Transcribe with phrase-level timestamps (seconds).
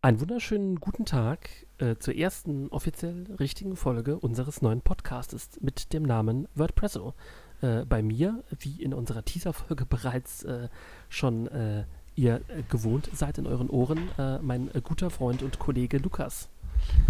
[0.00, 6.04] Einen wunderschönen guten Tag äh, zur ersten offiziell richtigen Folge unseres neuen Podcastes mit dem
[6.04, 7.14] Namen WordPresso.
[7.62, 10.68] Äh, bei mir, wie in unserer Teaser-Folge bereits äh,
[11.08, 11.84] schon äh,
[12.14, 16.48] ihr äh, gewohnt seid in euren Ohren, äh, mein guter Freund und Kollege Lukas.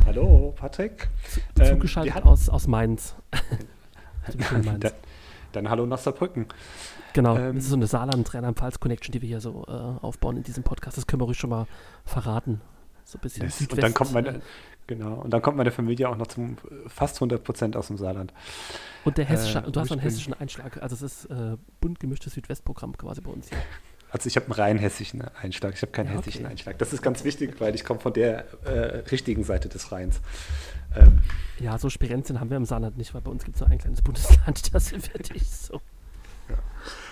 [0.06, 1.10] Hallo, Patrick.
[1.56, 3.16] Zu, ähm, zugeschaltet aus, aus Mainz.
[4.64, 4.80] Mainz.
[4.80, 4.92] dann,
[5.52, 6.46] dann hallo nach Saarbrücken.
[7.12, 10.96] Genau, ähm, das ist so eine Saarland-Rheinland-Pfalz-Connection, die wir hier so aufbauen in diesem Podcast.
[10.96, 11.66] Das können wir ruhig schon mal
[12.06, 12.62] verraten.
[13.08, 14.42] So ein bisschen das, Und dann kommt meine,
[14.86, 18.34] genau, und dann kommt meine Familie auch noch zum fast 100 Prozent aus dem Saarland.
[19.02, 20.82] Und der hessische, äh, du hast einen hessischen Einschlag.
[20.82, 23.58] Also es ist äh, bunt gemischtes Südwestprogramm quasi bei uns hier.
[24.10, 26.78] Also ich habe einen rein hessischen Einschlag, ich habe keinen ja, hessischen Einschlag.
[26.78, 30.22] Das ist ganz wichtig, weil ich komme von der äh, richtigen Seite des Rheins.
[30.96, 31.20] Ähm,
[31.58, 33.76] ja, so Spirenzien haben wir im Saarland nicht, weil bei uns gibt es nur ein
[33.76, 35.82] kleines Bundesland, das ist fertig so.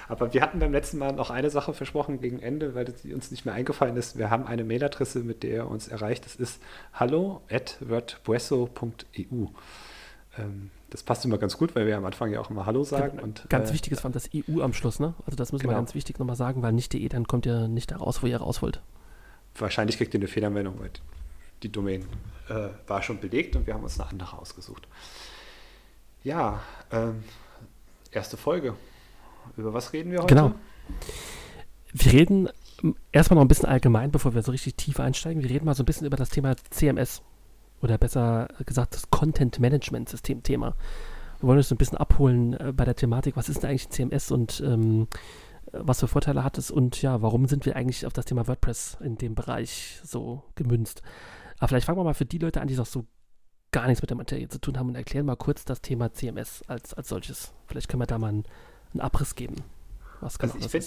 [0.09, 3.31] Aber wir hatten beim letzten Mal noch eine Sache versprochen gegen Ende, weil die uns
[3.31, 4.19] nicht mehr eingefallen ist.
[4.19, 6.25] Wir haben eine Mailadresse, mit der ihr uns erreicht.
[6.25, 9.47] Das ist hallo.wordbueso.eu.
[10.39, 13.19] Ähm, das passt immer ganz gut, weil wir am Anfang ja auch immer Hallo sagen.
[13.19, 15.15] Und, ganz äh, wichtig ist das EU am Schluss, ne?
[15.25, 15.75] Also das müssen genau.
[15.75, 18.27] wir ganz wichtig nochmal sagen, weil nicht DE, dann kommt ihr nicht da raus, wo
[18.27, 18.81] ihr raus wollt.
[19.57, 20.91] Wahrscheinlich kriegt ihr eine Fehlermeldung, weil
[21.63, 22.05] die Domain
[22.49, 24.87] äh, war schon belegt und wir haben uns eine andere ausgesucht.
[26.23, 26.61] Ja,
[26.93, 27.25] ähm,
[28.13, 28.75] erste Folge.
[29.57, 30.35] Über was reden wir heute?
[30.35, 30.53] Genau.
[31.93, 32.49] Wir reden
[33.13, 35.43] erstmal noch ein bisschen allgemein, bevor wir so richtig tief einsteigen.
[35.43, 37.23] Wir reden mal so ein bisschen über das Thema CMS
[37.81, 40.75] oder besser gesagt das Content Management System Thema.
[41.41, 43.91] Wir wollen uns so ein bisschen abholen äh, bei der Thematik, was ist denn eigentlich
[43.91, 45.09] CMS und ähm,
[45.73, 48.99] was für Vorteile hat es und ja, warum sind wir eigentlich auf das Thema WordPress
[49.01, 51.03] in dem Bereich so gemünzt?
[51.59, 53.07] Aber vielleicht fangen wir mal für die Leute an, die noch so
[53.73, 56.63] gar nichts mit der Materie zu tun haben und erklären mal kurz das Thema CMS
[56.67, 57.53] als, als solches.
[57.67, 58.45] Vielleicht können wir da mal einen
[58.93, 59.57] einen Abriss geben.
[60.21, 60.87] Was genau also ich finde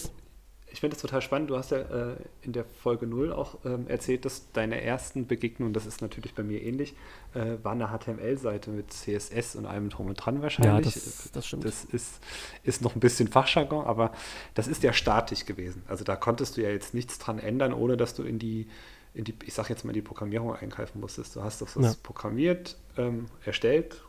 [0.72, 1.50] ich finde das total spannend.
[1.50, 5.72] Du hast ja äh, in der Folge 0 auch ähm, erzählt, dass deine ersten Begegnungen,
[5.72, 6.94] das ist natürlich bei mir ähnlich,
[7.34, 10.86] äh, war eine HTML-Seite mit CSS und allem drum und dran wahrscheinlich.
[10.86, 11.64] Ja, das, das stimmt.
[11.64, 12.20] Das ist,
[12.62, 14.12] ist noch ein bisschen Fachjargon, aber
[14.54, 15.82] das ist ja statisch gewesen.
[15.88, 18.68] Also da konntest du ja jetzt nichts dran ändern, ohne dass du in die,
[19.14, 21.34] in die ich sag jetzt mal, in die Programmierung eingreifen musstest.
[21.34, 21.92] Du hast das ja.
[22.02, 24.02] programmiert, ähm, erstellt,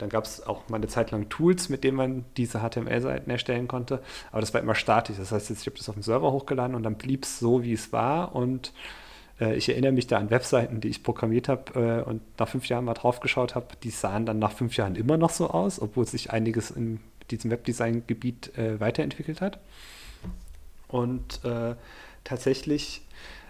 [0.00, 3.68] dann gab es auch mal eine Zeit lang Tools, mit denen man diese HTML-Seiten erstellen
[3.68, 4.00] konnte.
[4.30, 5.16] Aber das war immer statisch.
[5.16, 7.72] Das heißt, ich habe das auf dem Server hochgeladen und dann blieb es so, wie
[7.72, 8.34] es war.
[8.34, 8.72] Und
[9.40, 12.68] äh, ich erinnere mich da an Webseiten, die ich programmiert habe äh, und nach fünf
[12.68, 13.68] Jahren mal drauf geschaut habe.
[13.82, 17.00] Die sahen dann nach fünf Jahren immer noch so aus, obwohl sich einiges in
[17.30, 19.58] diesem Webdesign-Gebiet äh, weiterentwickelt hat.
[20.88, 21.76] Und äh,
[22.24, 23.02] tatsächlich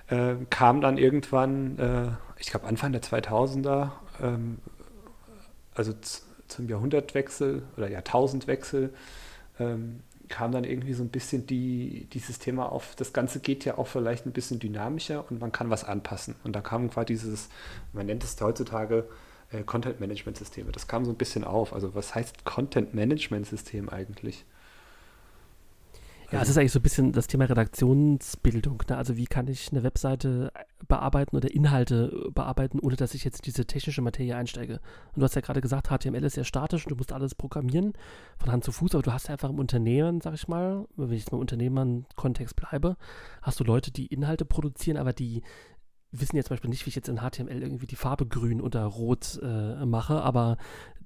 [0.08, 2.08] äh, kam dann irgendwann, äh,
[2.38, 3.90] ich glaube Anfang der 2000er,
[4.20, 4.58] ähm,
[5.74, 5.94] also
[6.50, 8.92] zum Jahrhundertwechsel oder Jahrtausendwechsel
[9.58, 13.78] ähm, kam dann irgendwie so ein bisschen die, dieses Thema auf, das Ganze geht ja
[13.78, 16.36] auch vielleicht ein bisschen dynamischer und man kann was anpassen.
[16.44, 17.48] Und da kam quasi dieses,
[17.92, 19.08] man nennt es heutzutage
[19.50, 20.70] äh, Content-Management-Systeme.
[20.72, 21.72] Das kam so ein bisschen auf.
[21.72, 24.44] Also was heißt Content-Management-System eigentlich?
[26.32, 28.84] Ja, es ist eigentlich so ein bisschen das Thema Redaktionsbildung.
[28.88, 28.96] Ne?
[28.96, 30.52] Also wie kann ich eine Webseite
[30.86, 34.74] bearbeiten oder Inhalte bearbeiten, ohne dass ich jetzt in diese technische Materie einsteige.
[35.14, 37.94] Und du hast ja gerade gesagt, HTML ist sehr statisch und du musst alles programmieren
[38.38, 41.12] von Hand zu Fuß, aber du hast ja einfach im Unternehmen, sag ich mal, wenn
[41.12, 42.96] ich jetzt mal im Unternehmern-Kontext bleibe,
[43.42, 45.42] hast du Leute, die Inhalte produzieren, aber die
[46.12, 48.84] wissen jetzt zum Beispiel nicht, wie ich jetzt in HTML irgendwie die Farbe grün oder
[48.84, 50.56] rot äh, mache, aber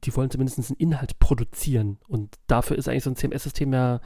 [0.04, 1.98] die wollen zumindest einen Inhalt produzieren.
[2.08, 4.00] Und dafür ist eigentlich so ein CMS-System ja,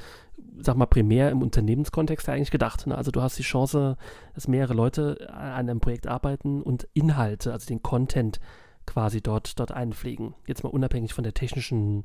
[0.61, 2.87] sag mal, primär im Unternehmenskontext ja eigentlich gedacht.
[2.87, 2.97] Ne?
[2.97, 3.97] Also du hast die Chance,
[4.35, 8.41] dass mehrere Leute an einem Projekt arbeiten und Inhalte, also den Content
[8.87, 10.35] quasi dort, dort einpflegen.
[10.47, 12.05] Jetzt mal unabhängig von der technischen,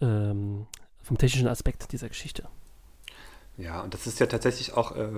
[0.00, 0.66] ähm,
[1.02, 2.48] vom technischen Aspekt dieser Geschichte.
[3.58, 5.08] Ja, und das ist ja tatsächlich auch äh,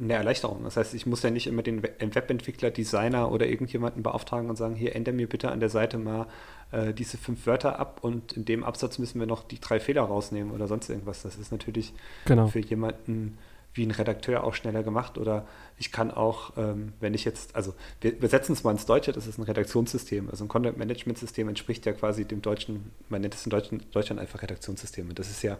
[0.00, 0.64] eine Erleichterung.
[0.64, 4.74] Das heißt, ich muss ja nicht immer den Webentwickler, Designer oder irgendjemanden beauftragen und sagen,
[4.74, 6.26] hier ändere mir bitte an der Seite mal
[6.72, 10.02] äh, diese fünf Wörter ab und in dem Absatz müssen wir noch die drei Fehler
[10.02, 11.22] rausnehmen oder sonst irgendwas.
[11.22, 12.48] Das ist natürlich genau.
[12.48, 13.38] für jemanden
[13.76, 15.16] wie ein Redakteur auch schneller gemacht.
[15.16, 15.46] Oder
[15.78, 19.28] ich kann auch, ähm, wenn ich jetzt, also wir, setzen es mal ins Deutsche, das
[19.28, 20.28] ist ein Redaktionssystem.
[20.28, 24.42] Also ein Content-Management-System entspricht ja quasi dem deutschen, man nennt es in Deutschland, Deutschland einfach
[24.42, 25.08] Redaktionssystem.
[25.08, 25.58] Und das ist ja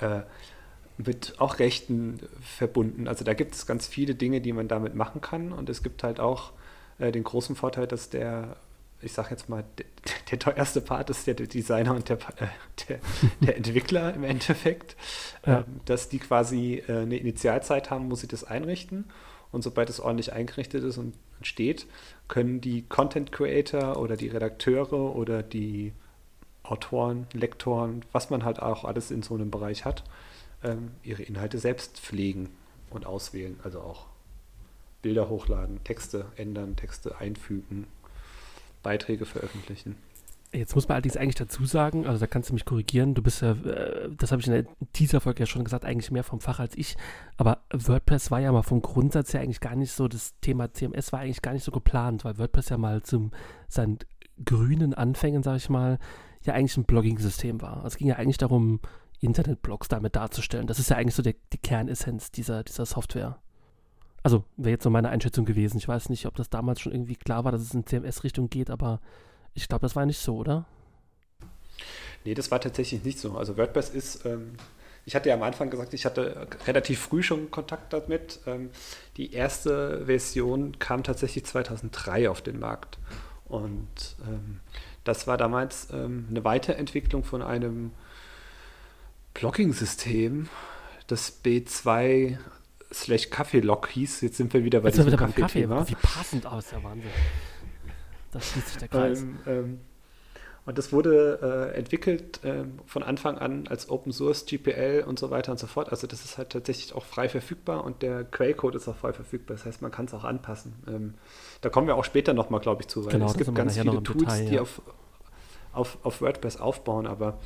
[0.00, 0.22] äh,
[0.98, 3.08] mit auch Rechten verbunden.
[3.08, 5.52] Also da gibt es ganz viele Dinge, die man damit machen kann.
[5.52, 6.52] Und es gibt halt auch
[6.98, 8.56] äh, den großen Vorteil, dass der,
[9.00, 9.86] ich sage jetzt mal, der,
[10.30, 12.46] der, teuerste Part ist der Designer und der, äh,
[12.88, 12.98] der,
[13.40, 14.96] der, Entwickler im Endeffekt,
[15.46, 15.60] ja.
[15.60, 19.04] äh, dass die quasi äh, eine Initialzeit haben, muss sie das einrichten.
[19.50, 21.86] Und sobald es ordentlich eingerichtet ist und steht,
[22.26, 25.92] können die Content Creator oder die Redakteure oder die
[26.64, 30.04] Autoren, Lektoren, was man halt auch alles in so einem Bereich hat,
[30.62, 32.50] ähm, ihre Inhalte selbst pflegen
[32.90, 34.06] und auswählen, also auch
[35.02, 37.86] Bilder hochladen, Texte ändern, Texte einfügen,
[38.82, 39.96] Beiträge veröffentlichen.
[40.50, 43.42] Jetzt muss man allerdings eigentlich dazu sagen, also da kannst du mich korrigieren, du bist
[43.42, 44.64] ja, äh, das habe ich in der
[44.94, 46.96] Teaser-Folge ja schon gesagt, eigentlich mehr vom Fach als ich,
[47.36, 51.12] aber WordPress war ja mal vom Grundsatz her eigentlich gar nicht so, das Thema CMS
[51.12, 53.30] war eigentlich gar nicht so geplant, weil WordPress ja mal zum
[53.68, 53.98] seinen
[54.42, 55.98] grünen Anfängen, sage ich mal,
[56.44, 57.76] ja eigentlich ein Blogging-System war.
[57.76, 58.80] Also es ging ja eigentlich darum,
[59.20, 60.66] Internetblogs damit darzustellen.
[60.66, 63.38] Das ist ja eigentlich so der, die Kernessenz dieser, dieser Software.
[64.22, 65.78] Also wäre jetzt so meine Einschätzung gewesen.
[65.78, 68.70] Ich weiß nicht, ob das damals schon irgendwie klar war, dass es in CMS-Richtung geht,
[68.70, 69.00] aber
[69.54, 70.66] ich glaube, das war nicht so, oder?
[72.24, 73.36] Nee, das war tatsächlich nicht so.
[73.36, 74.56] Also WordPress ist, ähm,
[75.04, 78.40] ich hatte ja am Anfang gesagt, ich hatte relativ früh schon Kontakt damit.
[78.46, 78.70] Ähm,
[79.16, 82.98] die erste Version kam tatsächlich 2003 auf den Markt.
[83.46, 84.60] Und ähm,
[85.04, 87.92] das war damals ähm, eine Weiterentwicklung von einem
[89.38, 90.48] Blogging-System,
[91.06, 92.38] das B2
[92.92, 94.22] slash Kaffee-Log hieß.
[94.22, 95.78] Jetzt sind wir wieder bei Jetzt diesem Kaffee-Thema.
[95.78, 95.92] Kaffee.
[95.92, 97.10] Wie passend aus, der Wahnsinn.
[98.32, 99.22] Da schließt sich der Kreis.
[99.22, 99.80] Ähm, ähm,
[100.66, 105.30] und das wurde äh, entwickelt äh, von Anfang an als Open Source, GPL und so
[105.30, 105.90] weiter und so fort.
[105.90, 109.56] Also das ist halt tatsächlich auch frei verfügbar und der Quellcode ist auch frei verfügbar.
[109.56, 110.74] Das heißt, man kann es auch anpassen.
[110.86, 111.14] Ähm,
[111.62, 114.02] da kommen wir auch später nochmal, glaube ich, zu, weil genau, es gibt ganz viele
[114.02, 114.50] Tools, Detail, ja.
[114.50, 114.82] die auf,
[115.72, 117.38] auf, auf WordPress aufbauen, aber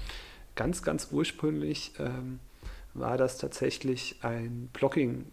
[0.54, 2.40] ganz, ganz ursprünglich ähm,
[2.94, 5.26] war das tatsächlich ein Blocking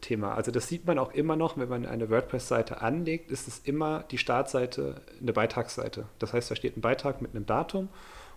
[0.00, 0.34] Thema.
[0.34, 4.04] Also das sieht man auch immer noch, wenn man eine WordPress-Seite anlegt, ist es immer
[4.10, 6.04] die Startseite eine Beitragsseite.
[6.18, 7.88] Das heißt, da steht ein Beitrag mit einem Datum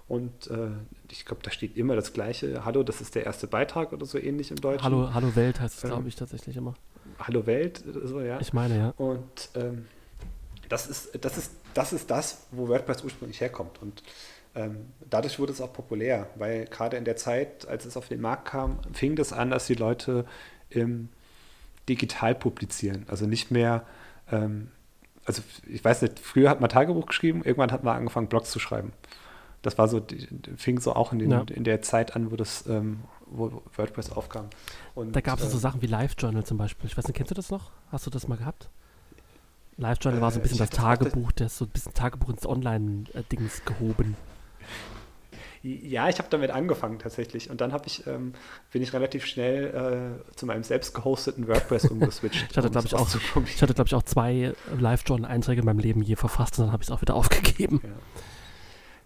[0.08, 0.70] und äh,
[1.12, 2.64] ich glaube, da steht immer das gleiche.
[2.64, 4.84] Hallo, das ist der erste Beitrag oder so ähnlich im Deutschen.
[4.84, 6.74] Hallo, Hallo Welt heißt es, ähm, glaube ich, tatsächlich immer.
[7.20, 8.40] Hallo Welt, so ja.
[8.40, 8.94] Ich meine, ja.
[8.98, 9.88] Und ähm,
[10.70, 13.82] das, ist, das, ist, das ist das, wo WordPress ursprünglich herkommt.
[13.82, 14.04] Und
[15.10, 18.46] dadurch wurde es auch populär, weil gerade in der Zeit, als es auf den Markt
[18.46, 20.26] kam, fing das an, dass die Leute
[20.70, 21.10] im
[21.88, 23.06] digital publizieren.
[23.08, 23.84] Also nicht mehr,
[24.32, 24.70] ähm,
[25.26, 28.60] also ich weiß nicht, früher hat man Tagebuch geschrieben, irgendwann hat man angefangen, Blogs zu
[28.60, 28.94] schreiben.
[29.62, 30.06] Das war so,
[30.56, 31.42] fing so auch in, den, ja.
[31.50, 34.46] in der Zeit an, wo das, ähm, wo WordPress aufkam.
[34.96, 36.90] Und, da gab es äh, so Sachen wie Live-Journal zum Beispiel.
[36.90, 37.72] Ich weiß nicht, kennst du das noch?
[37.92, 38.70] Hast du das mal gehabt?
[39.78, 42.46] Live-Journal äh, war so ein bisschen das Tagebuch, der ist so ein bisschen Tagebuch ins
[42.46, 44.16] Online-Dings gehoben.
[45.62, 47.50] Ja, ich habe damit angefangen tatsächlich.
[47.50, 48.34] Und dann ich, ähm,
[48.72, 52.48] bin ich relativ schnell äh, zu meinem selbst gehosteten WordPress umgeswitcht.
[52.50, 53.08] ich hatte, glaube ich, auch,
[53.46, 56.88] ich hatte, ich, auch zwei Live-Journal-Einträge in meinem Leben je verfasst und dann habe ich
[56.88, 57.82] es auch wieder aufgegeben.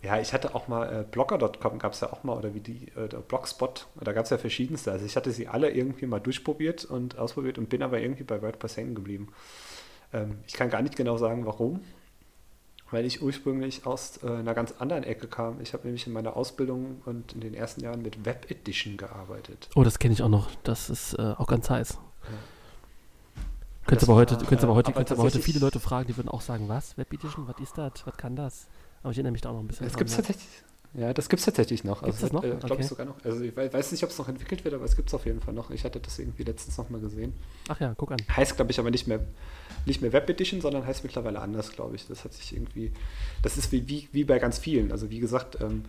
[0.04, 0.16] Ja.
[0.16, 2.90] ja ich hatte auch mal äh, Blogger.com gab es ja auch mal oder wie die
[2.96, 4.92] äh, Blogspot, da gab es ja verschiedenste.
[4.92, 8.44] Also ich hatte sie alle irgendwie mal durchprobiert und ausprobiert und bin aber irgendwie bei
[8.44, 9.30] WordPress hängen geblieben.
[10.14, 11.80] Ähm, ich kann gar nicht genau sagen, warum
[12.94, 15.60] weil ich ursprünglich aus äh, einer ganz anderen Ecke kam.
[15.62, 19.68] Ich habe nämlich in meiner Ausbildung und in den ersten Jahren mit Web Edition gearbeitet.
[19.76, 20.50] Oh, das kenne ich auch noch.
[20.64, 21.94] Das ist äh, auch ganz heiß.
[21.94, 22.30] Ja.
[23.88, 26.70] Könntest aber heute, könntest aber heute, aber heute viele Leute fragen, die würden auch sagen,
[26.70, 26.98] was?
[26.98, 27.92] Web Edition, was ist das?
[28.06, 28.68] Was kann das?
[29.02, 29.88] Aber ich erinnere mich da auch noch ein bisschen.
[29.88, 30.48] Es gibt tatsächlich,
[30.96, 32.04] ja, das gibt es tatsächlich noch.
[32.04, 32.58] Gibt es also, das noch?
[32.58, 33.24] Äh, glaube ich sogar noch.
[33.24, 35.42] Also ich weiß nicht, ob es noch entwickelt wird, aber es gibt es auf jeden
[35.42, 35.72] Fall noch.
[35.72, 37.34] Ich hatte das irgendwie letztens noch mal gesehen.
[37.68, 38.20] Ach ja, guck an.
[38.30, 39.20] Heißt, glaube ich, aber nicht mehr,
[39.86, 42.08] nicht mehr Web Edition, sondern heißt mittlerweile anders, glaube ich.
[42.08, 42.92] Das hat sich irgendwie,
[43.42, 44.92] das ist wie, wie, wie bei ganz vielen.
[44.92, 45.86] Also wie gesagt, ähm,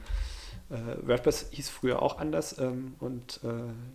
[0.71, 3.49] äh, WordPress hieß früher auch anders ähm, und äh,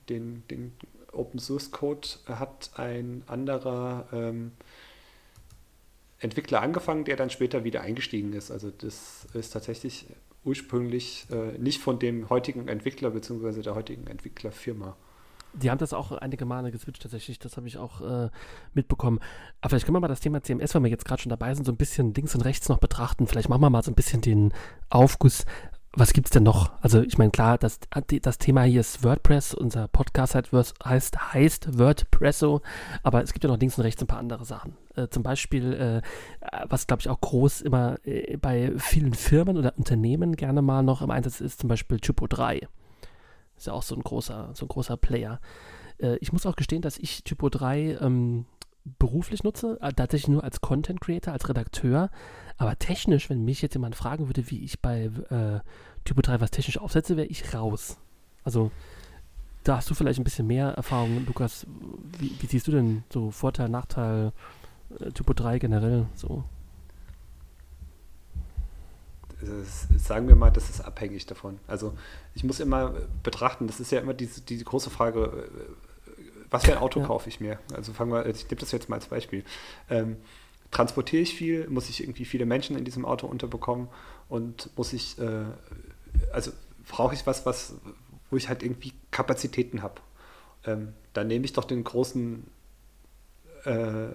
[0.10, 0.74] den, den
[1.12, 4.52] Open Source Code hat ein anderer ähm,
[6.20, 8.52] Entwickler angefangen, der dann später wieder eingestiegen ist.
[8.52, 10.06] Also das ist tatsächlich
[10.44, 13.62] ursprünglich äh, nicht von dem heutigen Entwickler bzw.
[13.62, 14.96] der heutigen Entwicklerfirma.
[15.54, 18.30] Die haben das auch einige Male geswitcht tatsächlich, das habe ich auch äh,
[18.74, 19.20] mitbekommen.
[19.62, 21.66] Aber vielleicht können wir mal das Thema CMS, wenn wir jetzt gerade schon dabei sind,
[21.66, 23.26] so ein bisschen links und rechts noch betrachten.
[23.26, 24.54] Vielleicht machen wir mal so ein bisschen den
[24.90, 25.46] Aufguss
[25.94, 26.72] was gibt es denn noch?
[26.82, 27.80] Also ich meine, klar, das,
[28.22, 32.62] das Thema hier ist WordPress, unser Podcast heißt, heißt WordPresso,
[33.02, 34.78] aber es gibt ja noch links und rechts ein paar andere Sachen.
[34.96, 36.02] Äh, zum Beispiel, äh,
[36.68, 41.02] was glaube ich auch groß immer äh, bei vielen Firmen oder Unternehmen gerne mal noch
[41.02, 42.68] im Einsatz ist, zum Beispiel Typo 3.
[43.58, 45.40] Ist ja auch so ein großer, so ein großer Player.
[45.98, 48.46] Äh, ich muss auch gestehen, dass ich Typo 3 ähm,
[48.98, 52.10] beruflich nutze, äh, tatsächlich nur als Content Creator, als Redakteur.
[52.60, 55.62] Aber technisch, wenn mich jetzt jemand fragen würde, wie ich bei äh,
[56.04, 57.98] Typo 3 was technisch aufsetze, wäre ich raus.
[58.44, 58.70] Also,
[59.64, 61.66] da hast du vielleicht ein bisschen mehr Erfahrung, Lukas.
[62.20, 64.34] Wie, wie siehst du denn so Vorteil, Nachteil
[65.00, 66.44] äh, Typo 3 generell so?
[69.98, 71.60] sagen wir mal, das ist abhängig davon.
[71.66, 71.94] Also
[72.36, 75.50] ich muss immer betrachten, das ist ja immer diese, diese große Frage,
[76.50, 77.06] was für ein Auto ja.
[77.06, 77.58] kaufe ich mir?
[77.74, 79.46] Also fangen wir, ich nehme das jetzt mal als Beispiel.
[79.90, 80.18] Ähm,
[80.72, 81.68] transportiere ich viel?
[81.70, 83.88] Muss ich irgendwie viele Menschen in diesem Auto unterbekommen?
[84.28, 85.46] Und muss ich, äh,
[86.32, 86.52] also
[86.88, 87.76] brauche ich was, was,
[88.30, 90.02] wo ich halt irgendwie Kapazitäten habe?
[90.66, 92.46] Ähm, dann nehme ich doch den großen
[93.66, 94.08] äh,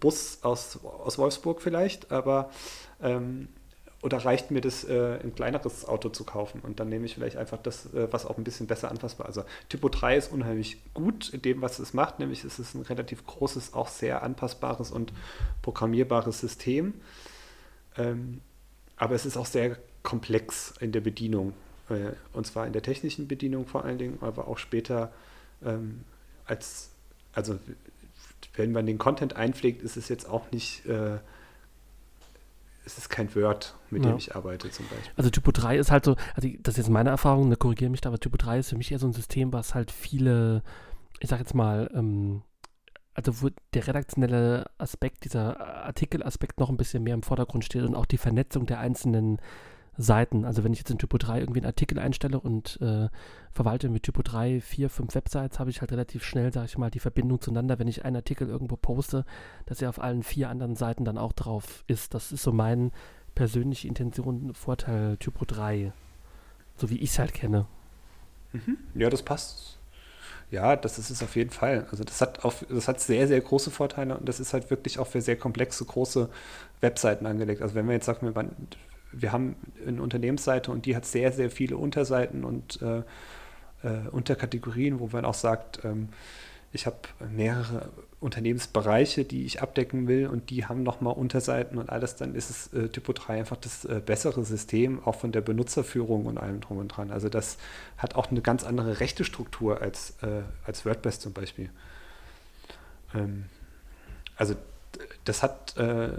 [0.00, 2.50] Bus aus, aus Wolfsburg vielleicht, aber
[3.02, 3.48] ähm,
[4.02, 6.60] oder reicht mir das, äh, ein kleineres Auto zu kaufen?
[6.60, 9.38] Und dann nehme ich vielleicht einfach das, äh, was auch ein bisschen besser anfassbar ist.
[9.38, 12.82] Also Typo 3 ist unheimlich gut in dem, was es macht, nämlich es ist ein
[12.82, 15.12] relativ großes, auch sehr anpassbares und
[15.62, 16.94] programmierbares System.
[17.96, 18.40] Ähm,
[18.96, 21.54] aber es ist auch sehr komplex in der Bedienung.
[21.88, 25.12] Äh, und zwar in der technischen Bedienung vor allen Dingen, aber auch später
[25.64, 26.04] ähm,
[26.44, 26.90] als,
[27.32, 27.58] also
[28.54, 31.18] wenn man den Content einpflegt, ist es jetzt auch nicht, äh,
[32.86, 34.12] es ist kein Word, mit ja.
[34.12, 35.12] dem ich arbeite zum Beispiel.
[35.16, 38.00] Also Typo 3 ist halt so, also das ist jetzt meine Erfahrung, ne, korrigiere mich
[38.00, 40.62] da, aber Typo 3 ist für mich eher so ein System, was halt viele,
[41.18, 42.42] ich sag jetzt mal, ähm,
[43.12, 47.96] also wo der redaktionelle Aspekt, dieser Artikelaspekt noch ein bisschen mehr im Vordergrund steht und
[47.96, 49.40] auch die Vernetzung der einzelnen
[49.98, 50.44] Seiten.
[50.44, 53.08] Also wenn ich jetzt in Typo 3 irgendwie einen Artikel einstelle und äh,
[53.52, 56.90] verwalte mit Typo 3 vier, fünf Websites, habe ich halt relativ schnell, sage ich mal,
[56.90, 59.24] die Verbindung zueinander, wenn ich einen Artikel irgendwo poste,
[59.64, 62.14] dass er auf allen vier anderen Seiten dann auch drauf ist.
[62.14, 62.92] Das ist so mein
[63.34, 65.92] persönliche Intention, Vorteil Typo 3.
[66.76, 67.66] So wie ich es halt kenne.
[68.52, 68.78] Mhm.
[68.94, 69.78] Ja, das passt.
[70.50, 71.86] Ja, das ist es auf jeden Fall.
[71.90, 74.98] Also das hat auf, das hat sehr, sehr große Vorteile und das ist halt wirklich
[74.98, 76.28] auch für sehr komplexe, große
[76.80, 77.62] Webseiten angelegt.
[77.62, 78.34] Also wenn wir jetzt sagen, wir
[79.20, 79.56] wir haben
[79.86, 82.98] eine Unternehmensseite und die hat sehr, sehr viele Unterseiten und äh,
[83.82, 86.08] äh, Unterkategorien, wo man auch sagt, ähm,
[86.72, 86.96] ich habe
[87.30, 92.50] mehrere Unternehmensbereiche, die ich abdecken will und die haben nochmal Unterseiten und alles, dann ist
[92.50, 96.60] es äh, Typo 3 einfach das äh, bessere System, auch von der Benutzerführung und allem
[96.60, 97.10] drum und dran.
[97.10, 97.56] Also das
[97.96, 101.70] hat auch eine ganz andere rechte Struktur als, äh, als WordPress zum Beispiel.
[103.14, 103.44] Ähm,
[104.36, 104.54] also
[105.24, 106.10] das hat äh,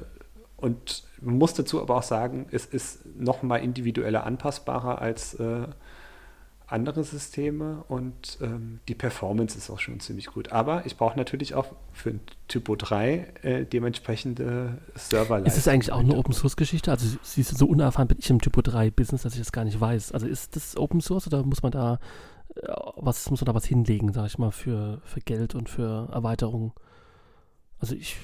[0.57, 5.67] und man muss dazu aber auch sagen, es ist noch mal individueller anpassbarer als äh,
[6.67, 10.51] andere Systeme und ähm, die Performance ist auch schon ziemlich gut.
[10.51, 15.47] Aber ich brauche natürlich auch für ein Typo 3 äh, dementsprechende Serverleistung.
[15.47, 16.91] Ist es eigentlich auch eine Open Source Geschichte?
[16.91, 19.63] Also siehst du, so unerfahren bin ich im Typo 3 Business, dass ich das gar
[19.63, 20.11] nicht weiß.
[20.11, 21.99] Also ist das Open Source oder muss man da
[22.55, 26.09] äh, was muss man da was hinlegen, sag ich mal, für, für Geld und für
[26.11, 26.73] Erweiterungen?
[27.79, 28.17] Also ich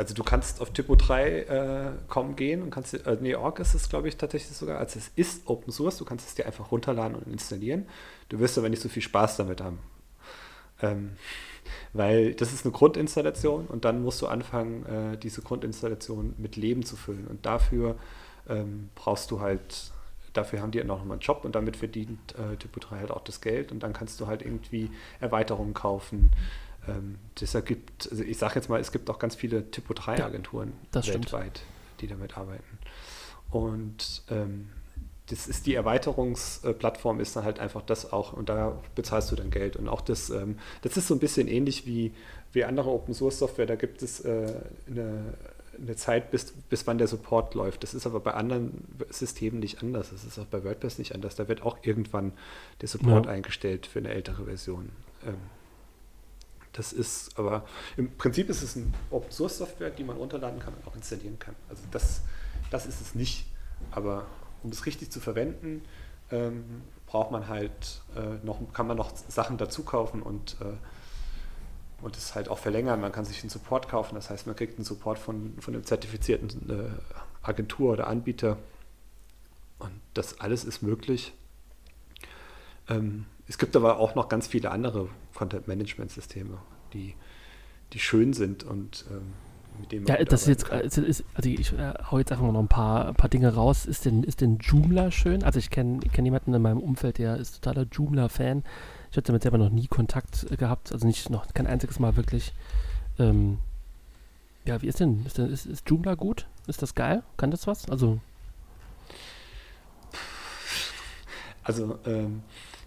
[0.00, 3.74] also du kannst auf Typo 3 äh, kommen gehen und kannst, äh, nee, Org ist
[3.74, 6.72] es, glaube ich, tatsächlich sogar, also es ist Open Source, du kannst es dir einfach
[6.72, 7.86] runterladen und installieren.
[8.30, 9.78] Du wirst aber nicht so viel Spaß damit haben.
[10.80, 11.10] Ähm,
[11.92, 16.82] weil das ist eine Grundinstallation und dann musst du anfangen, äh, diese Grundinstallation mit Leben
[16.82, 17.26] zu füllen.
[17.26, 17.96] Und dafür
[18.48, 19.92] ähm, brauchst du halt,
[20.32, 23.22] dafür haben die noch mal einen Job und damit verdient äh, Typo 3 halt auch
[23.22, 24.90] das Geld und dann kannst du halt irgendwie
[25.20, 26.30] Erweiterungen kaufen.
[26.88, 31.06] Ähm, das ergibt, also ich sage jetzt mal, es gibt auch ganz viele Typo-3-Agenturen ja,
[31.06, 32.00] weltweit, stimmt.
[32.00, 32.78] die damit arbeiten.
[33.50, 34.68] Und ähm,
[35.30, 39.50] das ist die Erweiterungsplattform, ist dann halt einfach das auch und da bezahlst du dann
[39.50, 39.76] Geld.
[39.76, 42.12] Und auch das, ähm, das ist so ein bisschen ähnlich wie,
[42.52, 44.52] wie andere Open Source Software, da gibt es äh,
[44.88, 45.34] eine,
[45.78, 47.82] eine Zeit, bis, bis wann der Support läuft.
[47.82, 50.10] Das ist aber bei anderen Systemen nicht anders.
[50.10, 51.36] Das ist auch bei WordPress nicht anders.
[51.36, 52.32] Da wird auch irgendwann
[52.80, 53.32] der Support ja.
[53.32, 54.90] eingestellt für eine ältere Version.
[55.26, 55.36] Ähm,
[56.72, 57.64] das ist, aber
[57.96, 61.38] im Prinzip ist es ein Open Source Software, die man runterladen kann und auch installieren
[61.38, 61.56] kann.
[61.68, 62.22] Also das,
[62.70, 63.46] das ist es nicht.
[63.90, 64.26] Aber
[64.62, 65.82] um es richtig zu verwenden,
[66.30, 72.16] ähm, braucht man halt äh, noch, kann man noch Sachen dazu kaufen und, äh, und
[72.16, 73.00] es halt auch verlängern.
[73.00, 75.84] Man kann sich einen Support kaufen, das heißt, man kriegt einen Support von, von einem
[75.84, 76.90] zertifizierten äh,
[77.42, 78.58] Agentur oder Anbieter.
[79.80, 81.32] Und das alles ist möglich.
[82.88, 86.58] Ähm, es gibt aber auch noch ganz viele andere Content-Management-Systeme,
[86.92, 87.16] die,
[87.92, 89.32] die schön sind und ähm,
[89.80, 91.02] mit denen man Ja, das ist jetzt, also,
[91.34, 93.86] also ich äh, hau jetzt einfach mal noch ein paar, ein paar Dinge raus.
[93.86, 95.42] Ist denn, ist denn Joomla schön?
[95.42, 98.62] Also ich kenne kenn jemanden in meinem Umfeld, der ist totaler Joomla-Fan.
[99.10, 102.54] Ich hatte damit selber noch nie Kontakt gehabt, also nicht noch kein einziges Mal wirklich.
[103.18, 103.58] Ähm,
[104.64, 105.26] ja, wie ist denn?
[105.26, 106.46] Ist, denn ist, ist Joomla gut?
[106.68, 107.24] Ist das geil?
[107.36, 107.90] Kann das was?
[107.90, 108.20] Also.
[111.64, 112.42] Also, ähm,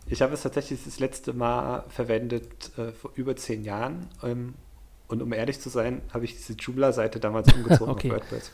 [0.07, 4.07] ich habe es tatsächlich das letzte Mal verwendet äh, vor über zehn Jahren.
[4.21, 4.53] Ähm,
[5.07, 8.11] und um ehrlich zu sein, habe ich diese Joomla-Seite damals umgezogen okay.
[8.11, 8.51] auf WordPress.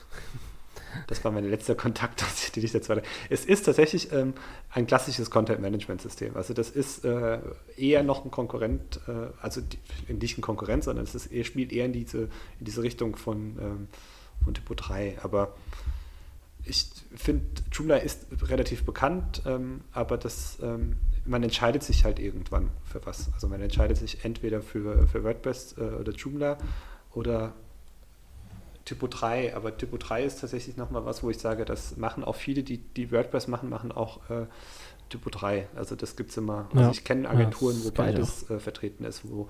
[1.07, 2.23] Das war mein letzter Kontakt,
[2.55, 3.03] den ich jetzt weiter.
[3.29, 4.33] Es ist tatsächlich ähm,
[4.71, 6.35] ein klassisches Content-Management-System.
[6.35, 7.39] Also das ist äh,
[7.77, 11.85] eher noch ein Konkurrent, äh, also die, nicht ein Konkurrent, sondern es ist spielt eher
[11.85, 12.23] in diese,
[12.59, 13.87] in diese Richtung von, ähm,
[14.43, 15.19] von Typo 3.
[15.23, 15.55] Aber
[16.65, 22.71] ich finde, Joomla ist relativ bekannt, ähm, aber das ähm, man entscheidet sich halt irgendwann
[22.85, 23.31] für was.
[23.33, 26.57] Also man entscheidet sich entweder für, für WordPress äh, oder Joomla
[27.13, 27.53] oder
[28.85, 32.35] Typo 3, aber Typo 3 ist tatsächlich nochmal was, wo ich sage, das machen auch
[32.35, 34.47] viele, die, die WordPress machen, machen auch äh,
[35.09, 35.67] Typo 3.
[35.75, 36.67] Also das gibt es immer.
[36.71, 36.91] Also ja.
[36.91, 39.49] ich kenne Agenturen, ja, wo beides äh, vertreten ist, wo,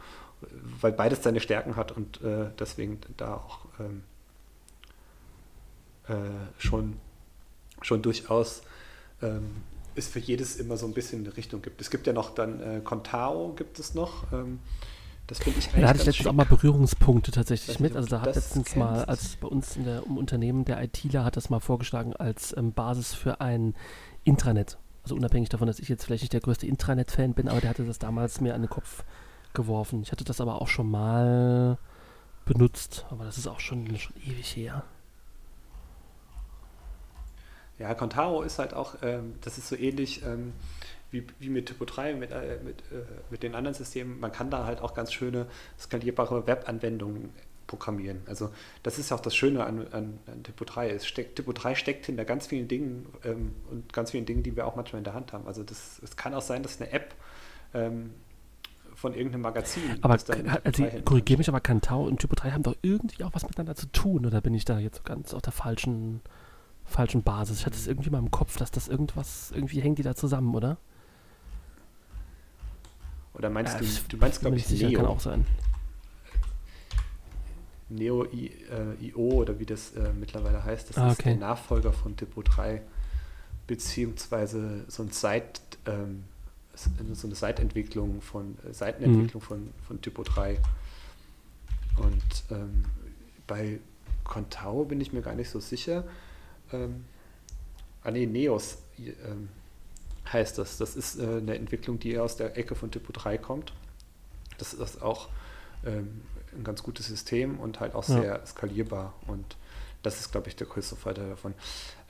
[0.82, 4.04] weil beides seine Stärken hat und äh, deswegen da auch ähm,
[6.08, 6.14] äh,
[6.58, 6.98] schon,
[7.82, 8.62] schon durchaus
[9.22, 9.64] ähm,
[10.00, 11.82] es für jedes immer so ein bisschen eine Richtung gibt.
[11.82, 14.32] Es gibt ja noch dann äh, Contao gibt es noch.
[14.32, 14.60] Ähm,
[15.28, 16.28] das finde ich eigentlich Da hatte ich letztens schick.
[16.28, 17.96] auch mal Berührungspunkte tatsächlich mit.
[17.96, 18.78] Also da hat letztens kennst.
[18.78, 22.56] mal, als bei uns in der, im Unternehmen der ITler hat das mal vorgeschlagen als
[22.58, 23.76] ähm, Basis für ein
[24.24, 24.78] Intranet.
[25.04, 27.86] Also unabhängig davon, dass ich jetzt vielleicht nicht der größte Intranet-Fan bin, aber der hatte
[27.86, 29.04] das damals mir an den Kopf
[29.54, 30.02] geworfen.
[30.02, 31.78] Ich hatte das aber auch schon mal
[32.46, 34.84] benutzt, aber das ist auch schon, schon ewig her.
[37.80, 40.54] Ja, Contaro ist halt auch, ähm, das ist so ähnlich, ähm,
[41.12, 44.52] wie, wie mit Typo 3, mit, äh, mit, äh, mit den anderen Systemen, man kann
[44.52, 45.48] da halt auch ganz schöne
[45.80, 47.32] skalierbare Webanwendungen
[47.66, 48.22] programmieren.
[48.26, 48.50] Also
[48.84, 50.90] das ist auch das Schöne an, an, an Typo 3.
[50.90, 54.56] Es steckt, Typo 3 steckt hinter ganz vielen Dingen ähm, und ganz vielen Dingen, die
[54.56, 55.48] wir auch manchmal in der Hand haben.
[55.48, 57.16] Also das, es kann auch sein, dass eine App
[57.74, 58.12] ähm,
[58.96, 59.98] von irgendeinem Magazin.
[60.02, 60.18] Aber
[60.64, 63.86] also, korrigiere mich, aber Kantau und Typo 3 haben doch irgendwie auch was miteinander zu
[63.88, 66.22] tun, oder bin ich da jetzt ganz auf der falschen,
[66.90, 67.60] falschen Basis?
[67.60, 70.54] Ich hatte es irgendwie mal im Kopf, dass das irgendwas, irgendwie hängt die da zusammen,
[70.54, 70.78] oder?
[73.34, 75.00] Oder meinst ja, du, du meinst, glaube ich, sicher, Neo.
[75.00, 75.46] kann auch sein.
[77.90, 81.92] Neo I, äh, IO oder wie das äh, mittlerweile heißt, das ah, ist der Nachfolger
[81.92, 82.82] von Typo 3,
[83.66, 86.26] beziehungsweise so ein Seit, ähm,
[86.76, 89.46] so eine Seitentwicklung von äh, Seitenentwicklung mhm.
[89.46, 90.60] von, von Typo 3.
[91.98, 92.86] Und ähm,
[93.48, 93.80] bei
[94.24, 96.04] Contao bin ich mir gar nicht so sicher.
[96.74, 97.06] Ähm,
[98.04, 99.50] ah nee, Neos ähm,
[100.32, 100.78] heißt das.
[100.78, 103.74] Das ist äh, eine Entwicklung, die aus der Ecke von Typo 3 kommt.
[104.58, 105.30] Das ist auch
[105.86, 106.22] ähm,
[106.54, 108.46] ein ganz gutes System und halt auch sehr ja.
[108.46, 109.14] skalierbar.
[109.28, 109.58] Und
[110.04, 111.54] das ist, glaube ich, der größte Vorteil davon.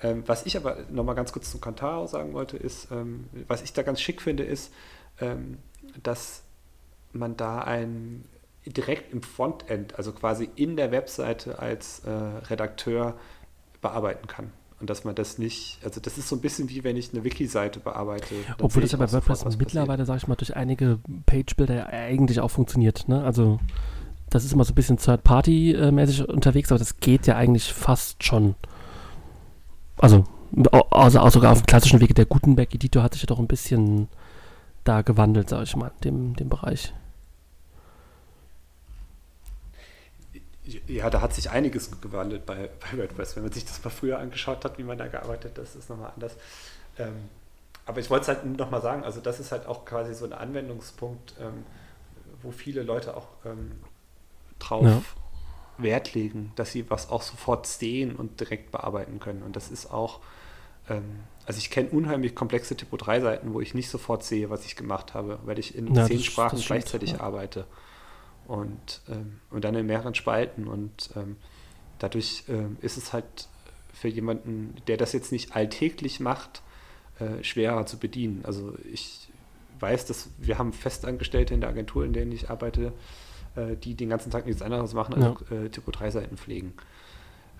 [0.01, 3.73] Ähm, was ich aber nochmal ganz kurz zum Kantaro sagen wollte, ist, ähm, was ich
[3.73, 4.71] da ganz schick finde, ist,
[5.19, 5.57] ähm,
[6.03, 6.43] dass
[7.11, 8.25] man da ein
[8.65, 13.17] direkt im Frontend, also quasi in der Webseite als äh, Redakteur
[13.81, 14.51] bearbeiten kann.
[14.79, 17.25] Und dass man das nicht, also das ist so ein bisschen wie wenn ich eine
[17.25, 18.33] Wiki-Seite bearbeite.
[18.61, 23.09] Obwohl das ja bei WordPress mittlerweile, sage ich mal, durch einige Page-Builder eigentlich auch funktioniert.
[23.09, 23.21] Ne?
[23.23, 23.59] Also
[24.29, 28.55] das ist immer so ein bisschen Third-Party-mäßig unterwegs, aber das geht ja eigentlich fast schon.
[29.97, 30.23] Also,
[30.91, 32.13] also auch sogar auf dem klassischen Wege.
[32.13, 34.07] Der Gutenberg-Editor hat sich ja doch ein bisschen
[34.85, 36.93] da gewandelt, sage ich mal, in dem, dem Bereich.
[40.87, 43.35] Ja, da hat sich einiges gewandelt bei, bei WordPress.
[43.35, 45.89] Wenn man sich das mal früher angeschaut hat, wie man da gearbeitet hat, das ist
[45.89, 46.35] nochmal anders.
[46.97, 47.29] Ähm,
[47.85, 50.33] aber ich wollte es halt nochmal sagen, also das ist halt auch quasi so ein
[50.33, 51.65] Anwendungspunkt, ähm,
[52.41, 53.71] wo viele Leute auch ähm,
[54.59, 55.01] drauf ja.
[55.83, 59.43] Wert legen, dass sie was auch sofort sehen und direkt bearbeiten können.
[59.43, 60.19] Und das ist auch,
[60.89, 64.65] ähm, also ich kenne unheimlich komplexe Typo 3 Seiten, wo ich nicht sofort sehe, was
[64.65, 67.21] ich gemacht habe, weil ich in ja, zehn Sprachen das gleichzeitig ja.
[67.21, 67.65] arbeite
[68.49, 70.67] und, ähm, und dann in mehreren Spalten.
[70.67, 71.37] Und ähm,
[71.99, 73.47] dadurch ähm, ist es halt
[73.93, 76.63] für jemanden, der das jetzt nicht alltäglich macht,
[77.19, 78.43] äh, schwerer zu bedienen.
[78.43, 79.29] Also ich
[79.79, 82.91] weiß, dass wir haben Festangestellte in der Agentur, in der ich arbeite,
[83.55, 85.57] äh, die den ganzen Tag nichts anderes machen als ja.
[85.57, 86.73] äh, Typo 3-Seiten pflegen.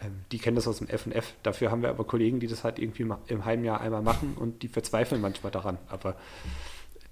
[0.01, 1.33] Ähm, die kennen das aus dem FF.
[1.43, 4.63] Dafür haben wir aber Kollegen, die das halt irgendwie im halben Jahr einmal machen und
[4.63, 5.77] die verzweifeln manchmal daran.
[5.87, 6.15] Aber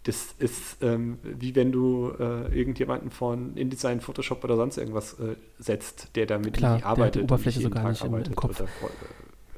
[0.07, 5.35] das ist ähm, wie wenn du äh, irgendjemanden von InDesign, Photoshop oder sonst irgendwas äh,
[5.59, 7.15] setzt, der damit Klar, arbeitet.
[7.15, 8.61] Der die Oberfläche sogar nicht im, im Kopf.
[8.61, 8.69] Oder,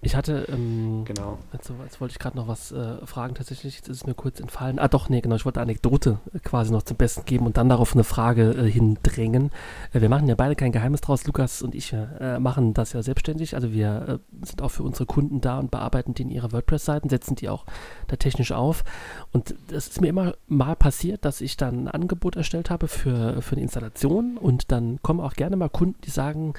[0.01, 1.39] ich hatte, ähm, genau.
[1.51, 4.39] Jetzt, jetzt, wollte ich gerade noch was äh, fragen, tatsächlich, jetzt ist es mir kurz
[4.39, 4.79] entfallen.
[4.79, 7.57] Ah, doch, nee, genau, ich wollte eine Anekdote äh, quasi noch zum Besten geben und
[7.57, 9.51] dann darauf eine Frage äh, hindrängen.
[9.91, 13.03] Äh, wir machen ja beide kein Geheimnis draus, Lukas und ich äh, machen das ja
[13.03, 13.55] selbstständig.
[13.55, 17.35] Also wir äh, sind auch für unsere Kunden da und bearbeiten denen ihre WordPress-Seiten, setzen
[17.35, 17.65] die auch
[18.07, 18.85] da technisch auf.
[19.33, 23.41] Und es ist mir immer mal passiert, dass ich dann ein Angebot erstellt habe für,
[23.41, 26.53] für eine Installation und dann kommen auch gerne mal Kunden, die sagen,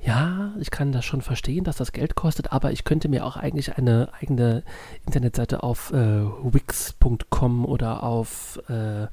[0.00, 3.36] ja, ich kann das schon verstehen, dass das Geld kostet, aber ich könnte mir auch
[3.36, 4.62] eigentlich eine eigene
[5.04, 9.08] Internetseite auf äh, wix.com oder auf, äh,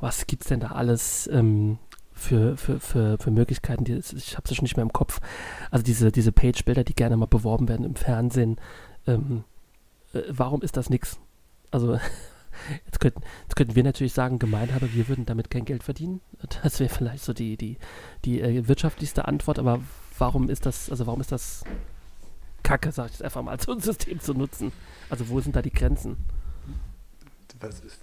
[0.00, 1.78] was gibt es denn da alles ähm,
[2.12, 5.20] für, für, für, für Möglichkeiten, die, ich habe es schon nicht mehr im Kopf.
[5.70, 8.56] Also diese, diese Page-Bilder, die gerne mal beworben werden im Fernsehen,
[9.06, 9.44] ähm,
[10.14, 11.18] äh, warum ist das nichts?
[11.70, 11.98] Also
[12.86, 16.20] Jetzt könnten, jetzt könnten wir natürlich sagen, Gemeinhaber, wir würden damit kein Geld verdienen.
[16.62, 17.78] Das wäre vielleicht so die, die,
[18.24, 19.80] die äh, wirtschaftlichste Antwort, aber
[20.18, 21.64] warum ist das, also warum ist das
[22.62, 24.72] Kacke, sag ich jetzt einfach mal, so ein System zu nutzen?
[25.10, 26.16] Also wo sind da die Grenzen?
[27.60, 28.00] Was ist,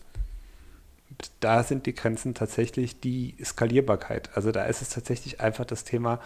[1.40, 4.30] da sind die Grenzen tatsächlich die Skalierbarkeit.
[4.36, 6.20] Also da ist es tatsächlich einfach das Thema,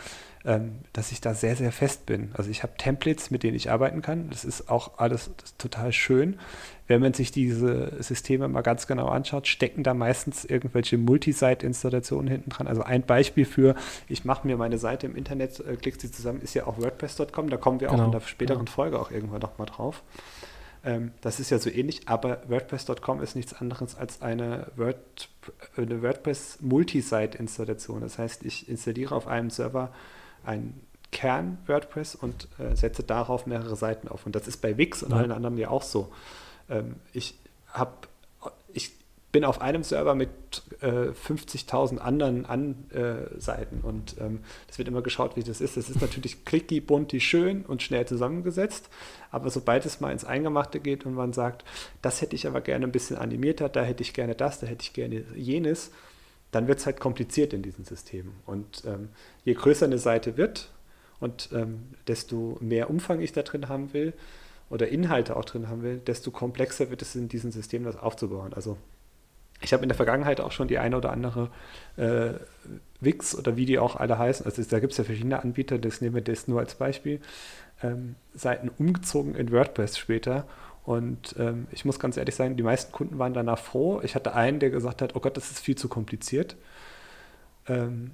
[0.45, 2.31] ähm, dass ich da sehr, sehr fest bin.
[2.33, 4.29] Also ich habe Templates, mit denen ich arbeiten kann.
[4.29, 6.39] Das ist auch alles total schön.
[6.87, 12.51] Wenn man sich diese Systeme mal ganz genau anschaut, stecken da meistens irgendwelche Multisite-Installationen hinten
[12.51, 12.67] dran.
[12.67, 13.75] Also ein Beispiel für,
[14.07, 17.49] ich mache mir meine Seite im Internet, äh, klicke sie zusammen, ist ja auch WordPress.com.
[17.49, 18.03] Da kommen wir genau.
[18.03, 18.71] auch in der späteren genau.
[18.71, 20.03] Folge auch irgendwann nochmal drauf.
[20.85, 25.29] Ähm, das ist ja so ähnlich, aber WordPress.com ist nichts anderes als eine, Word,
[25.75, 28.01] eine WordPress Multisite-Installation.
[28.01, 29.91] Das heißt, ich installiere auf einem Server
[30.45, 30.79] ein
[31.11, 34.27] Kern WordPress und äh, setze darauf mehrere Seiten auf.
[34.27, 35.17] Und das ist bei Wix und ja.
[35.17, 36.11] allen anderen ja auch so.
[36.69, 37.93] Ähm, ich habe
[39.35, 40.29] bin auf einem Server mit
[40.79, 45.75] äh, 50.000 anderen An äh, Seiten und ähm, es wird immer geschaut, wie das ist.
[45.75, 48.87] Das ist natürlich clicky, bunti, schön und schnell zusammengesetzt,
[49.31, 51.65] aber sobald es mal ins Eingemachte geht und man sagt,
[52.01, 54.83] das hätte ich aber gerne ein bisschen animierter, da hätte ich gerne das, da hätte
[54.83, 55.91] ich gerne jenes,
[56.51, 58.35] dann wird es halt kompliziert in diesen Systemen.
[58.45, 59.09] Und ähm,
[59.43, 60.69] je größer eine Seite wird
[61.19, 64.13] und ähm, desto mehr Umfang ich da drin haben will
[64.69, 68.53] oder Inhalte auch drin haben will, desto komplexer wird es in diesen Systemen das aufzubauen.
[68.53, 68.77] Also
[69.61, 71.49] ich habe in der Vergangenheit auch schon die eine oder andere
[71.97, 72.33] äh,
[72.99, 76.01] Wix oder wie die auch alle heißen, also da gibt es ja verschiedene Anbieter, das
[76.01, 77.21] nehmen wir das nur als Beispiel,
[77.83, 80.45] ähm, Seiten umgezogen in WordPress später.
[80.83, 84.01] Und ähm, ich muss ganz ehrlich sagen, die meisten Kunden waren danach froh.
[84.03, 86.55] Ich hatte einen, der gesagt hat, oh Gott, das ist viel zu kompliziert.
[87.67, 88.11] Ähm,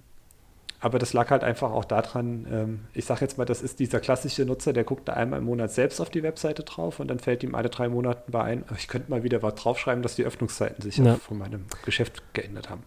[0.81, 3.99] aber das lag halt einfach auch daran, ähm, ich sage jetzt mal, das ist dieser
[3.99, 7.19] klassische Nutzer, der guckt da einmal im Monat selbst auf die Webseite drauf und dann
[7.19, 10.23] fällt ihm alle drei Monate bei ein, ich könnte mal wieder was draufschreiben, dass die
[10.23, 11.15] Öffnungszeiten sich ja.
[11.15, 12.81] von meinem Geschäft geändert haben.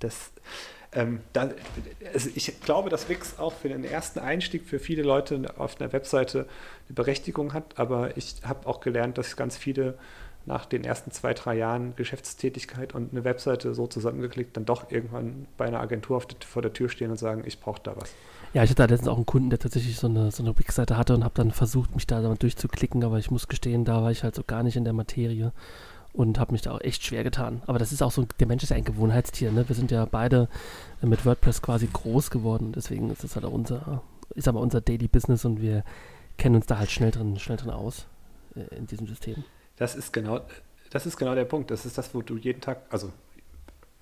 [0.00, 0.32] Das,
[0.92, 1.54] ähm, dann,
[2.12, 5.94] also ich glaube, dass Wix auch für den ersten Einstieg für viele Leute auf einer
[5.94, 6.40] Webseite
[6.88, 9.96] eine Berechtigung hat, aber ich habe auch gelernt, dass ganz viele
[10.46, 15.46] nach den ersten zwei, drei Jahren Geschäftstätigkeit und eine Webseite so zusammengeklickt, dann doch irgendwann
[15.56, 18.12] bei einer Agentur vor der Tür stehen und sagen, ich brauche da was.
[18.52, 21.14] Ja, ich hatte letztens auch einen Kunden, der tatsächlich so eine, so eine Wix-Seite hatte
[21.14, 24.34] und habe dann versucht, mich da durchzuklicken, aber ich muss gestehen, da war ich halt
[24.34, 25.52] so gar nicht in der Materie
[26.12, 27.62] und habe mich da auch echt schwer getan.
[27.66, 29.68] Aber das ist auch so, der Mensch ist ja ein Gewohnheitstier, ne?
[29.68, 30.48] Wir sind ja beide
[31.00, 34.02] mit WordPress quasi groß geworden, deswegen ist das halt auch unser,
[34.34, 35.84] ist aber unser Daily Business und wir
[36.36, 38.06] kennen uns da halt schnell drin, schnell drin aus
[38.56, 39.44] äh, in diesem System.
[39.80, 40.42] Das ist genau,
[40.90, 41.70] das ist genau der Punkt.
[41.70, 43.10] Das ist das, wo du jeden Tag, also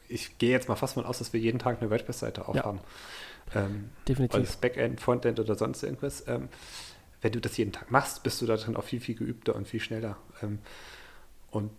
[0.08, 2.80] ich gehe jetzt mal fast mal aus, dass wir jeden Tag eine WordPress-Seite aufhaben.
[3.54, 4.40] Ja, ähm, definitiv.
[4.40, 6.26] Als Backend, Frontend oder sonst irgendwas.
[6.26, 6.48] Ähm,
[7.22, 9.78] wenn du das jeden Tag machst, bist du darin auch viel, viel geübter und viel
[9.78, 10.16] schneller.
[10.42, 10.58] Ähm,
[11.52, 11.72] und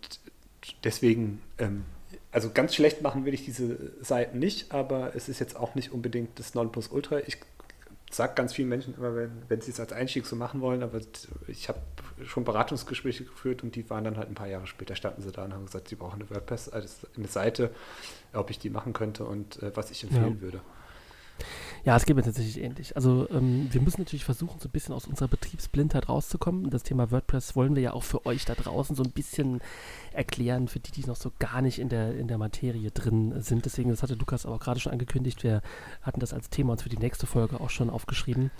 [0.82, 1.84] deswegen, ähm,
[2.32, 5.92] also ganz schlecht machen will ich diese Seiten nicht, aber es ist jetzt auch nicht
[5.92, 7.18] unbedingt das Nonplusultra.
[7.26, 7.36] Ich
[8.10, 11.00] sage ganz vielen Menschen immer, wenn, wenn sie es als Einstieg so machen wollen, aber
[11.46, 11.78] ich habe
[12.24, 15.44] schon Beratungsgespräche geführt und die waren dann halt ein paar Jahre später, standen sie da
[15.44, 17.70] und haben gesagt, sie brauchen eine WordPress, also eine Seite,
[18.32, 20.40] ob ich die machen könnte und äh, was ich empfehlen ja.
[20.40, 20.60] würde.
[21.84, 22.94] Ja, es geht mir tatsächlich ähnlich.
[22.96, 26.70] Also ähm, wir müssen natürlich versuchen, so ein bisschen aus unserer Betriebsblindheit rauszukommen.
[26.70, 29.60] Das Thema WordPress wollen wir ja auch für euch da draußen so ein bisschen
[30.12, 33.64] erklären, für die, die noch so gar nicht in der, in der Materie drin sind.
[33.64, 35.62] Deswegen, das hatte Lukas aber gerade schon angekündigt, wir
[36.02, 38.50] hatten das als Thema uns für die nächste Folge auch schon aufgeschrieben.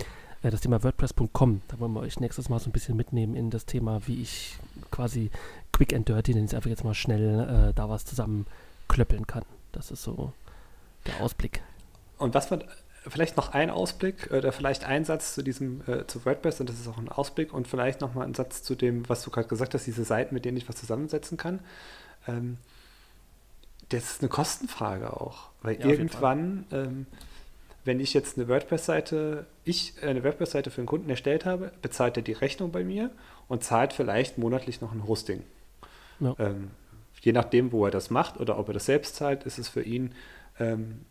[0.41, 3.49] Äh, das Thema WordPress.com, da wollen wir euch nächstes Mal so ein bisschen mitnehmen in
[3.49, 4.57] das Thema, wie ich
[4.89, 5.29] quasi
[5.71, 9.43] quick and dirty, nenne ich einfach jetzt mal schnell, äh, da was zusammenklöppeln kann.
[9.71, 10.33] Das ist so
[11.05, 11.61] der Ausblick.
[12.21, 12.63] Und was man
[13.07, 16.79] vielleicht noch ein Ausblick oder vielleicht ein Satz zu diesem äh, zu WordPress und das
[16.79, 19.47] ist auch ein Ausblick und vielleicht noch mal ein Satz zu dem, was du gerade
[19.47, 21.59] gesagt hast, diese Seiten, mit denen ich was zusammensetzen kann.
[22.27, 22.57] Ähm,
[23.89, 27.07] das ist eine Kostenfrage auch, weil ja, irgendwann, ähm,
[27.83, 32.23] wenn ich jetzt eine WordPress-Seite, ich eine WordPress-Seite für einen Kunden erstellt habe, bezahlt er
[32.23, 33.09] die Rechnung bei mir
[33.47, 35.43] und zahlt vielleicht monatlich noch ein Hosting.
[36.19, 36.35] Ja.
[36.37, 36.69] Ähm,
[37.21, 39.81] je nachdem, wo er das macht oder ob er das selbst zahlt, ist es für
[39.81, 40.13] ihn
[40.59, 41.05] ähm,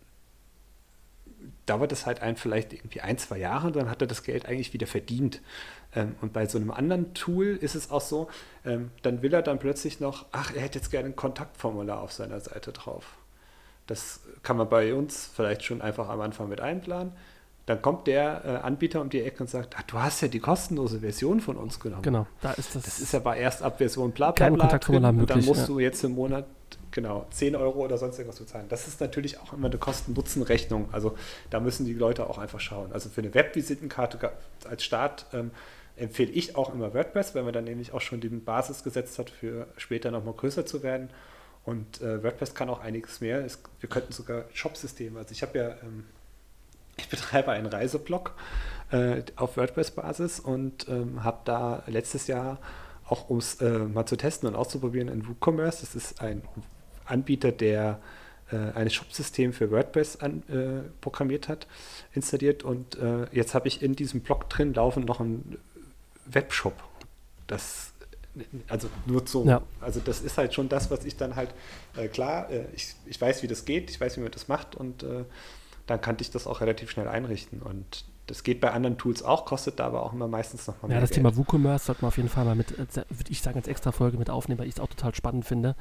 [1.67, 4.47] dauert es halt ein, vielleicht irgendwie ein, zwei Jahre und dann hat er das Geld
[4.47, 5.41] eigentlich wieder verdient.
[5.95, 8.29] Ähm, und bei so einem anderen Tool ist es auch so,
[8.65, 12.13] ähm, dann will er dann plötzlich noch, ach, er hätte jetzt gerne ein Kontaktformular auf
[12.13, 13.15] seiner Seite drauf.
[13.87, 17.13] Das kann man bei uns vielleicht schon einfach am Anfang mit einplanen.
[17.67, 20.41] Dann kommt der äh, Anbieter um die Ecke und sagt, ach, du hast ja die
[20.41, 22.03] kostenlose Version von uns genommen.
[22.03, 22.85] Genau, da ist das.
[22.85, 24.59] Das ist aber erst ab Version bla bla bla.
[24.59, 25.67] Kontaktformular drin, möglich, und dann musst ja.
[25.67, 26.47] du jetzt im Monat
[26.91, 28.67] genau, 10 Euro oder sonst irgendwas bezahlen.
[28.69, 30.89] Das ist natürlich auch immer eine Kosten-Nutzen-Rechnung.
[30.93, 31.17] Also
[31.51, 32.93] da müssen die Leute auch einfach schauen.
[32.93, 34.33] Also für eine Webvisitenkarte
[34.69, 35.51] als Start ähm,
[35.97, 39.31] empfehle ich auch immer WordPress, weil man dann nämlich auch schon die Basis gesetzt hat,
[39.31, 41.11] für später nochmal größer zu werden.
[41.65, 43.45] Und äh, WordPress kann auch einiges mehr.
[43.45, 45.19] Es, wir könnten sogar Shop-Systeme.
[45.19, 46.05] Also ich habe ja, ähm,
[46.97, 48.35] ich betreibe einen Reiseblog
[48.91, 52.59] äh, auf WordPress-Basis und ähm, habe da letztes Jahr
[53.11, 55.81] auch um es äh, mal zu testen und auszuprobieren in WooCommerce.
[55.81, 56.43] Das ist ein
[57.11, 58.01] Anbieter, der
[58.51, 61.67] äh, ein Shop-System für WordPress an, äh, programmiert hat,
[62.13, 62.63] installiert.
[62.63, 65.59] Und äh, jetzt habe ich in diesem Blog drin laufen noch einen
[66.27, 66.75] Webshop.
[67.47, 67.93] Das
[68.69, 69.45] also nur so.
[69.45, 69.63] Ja.
[69.81, 71.51] Also das ist halt schon das, was ich dann halt,
[71.97, 74.75] äh, klar, äh, ich, ich weiß, wie das geht, ich weiß, wie man das macht
[74.77, 75.25] und äh,
[75.87, 77.61] dann kannte ich das auch relativ schnell einrichten.
[77.61, 80.89] Und das geht bei anderen Tools auch, kostet da aber auch immer meistens noch mal
[80.89, 80.99] mehr.
[80.99, 81.17] Ja, das Geld.
[81.17, 84.17] Thema WooCommerce sollte man auf jeden Fall mal mit, würde ich sagen, als extra Folge
[84.17, 85.75] mit aufnehmen, weil ich es auch total spannend finde.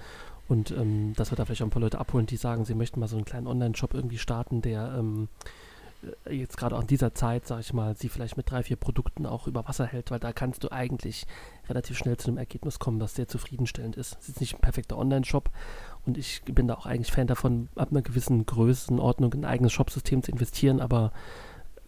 [0.49, 2.99] Und ähm, dass wir da vielleicht auch ein paar Leute abholen, die sagen, sie möchten
[2.99, 5.29] mal so einen kleinen Online-Shop irgendwie starten, der ähm,
[6.25, 8.75] äh, jetzt gerade auch in dieser Zeit, sag ich mal, sie vielleicht mit drei, vier
[8.75, 11.27] Produkten auch über Wasser hält, weil da kannst du eigentlich
[11.69, 14.17] relativ schnell zu einem Ergebnis kommen, was sehr zufriedenstellend ist.
[14.19, 15.51] Es ist nicht ein perfekter Online-Shop
[16.05, 19.71] und ich bin da auch eigentlich Fan davon, ab einer gewissen Größenordnung in ein eigenes
[19.71, 21.11] Shopsystem zu investieren, aber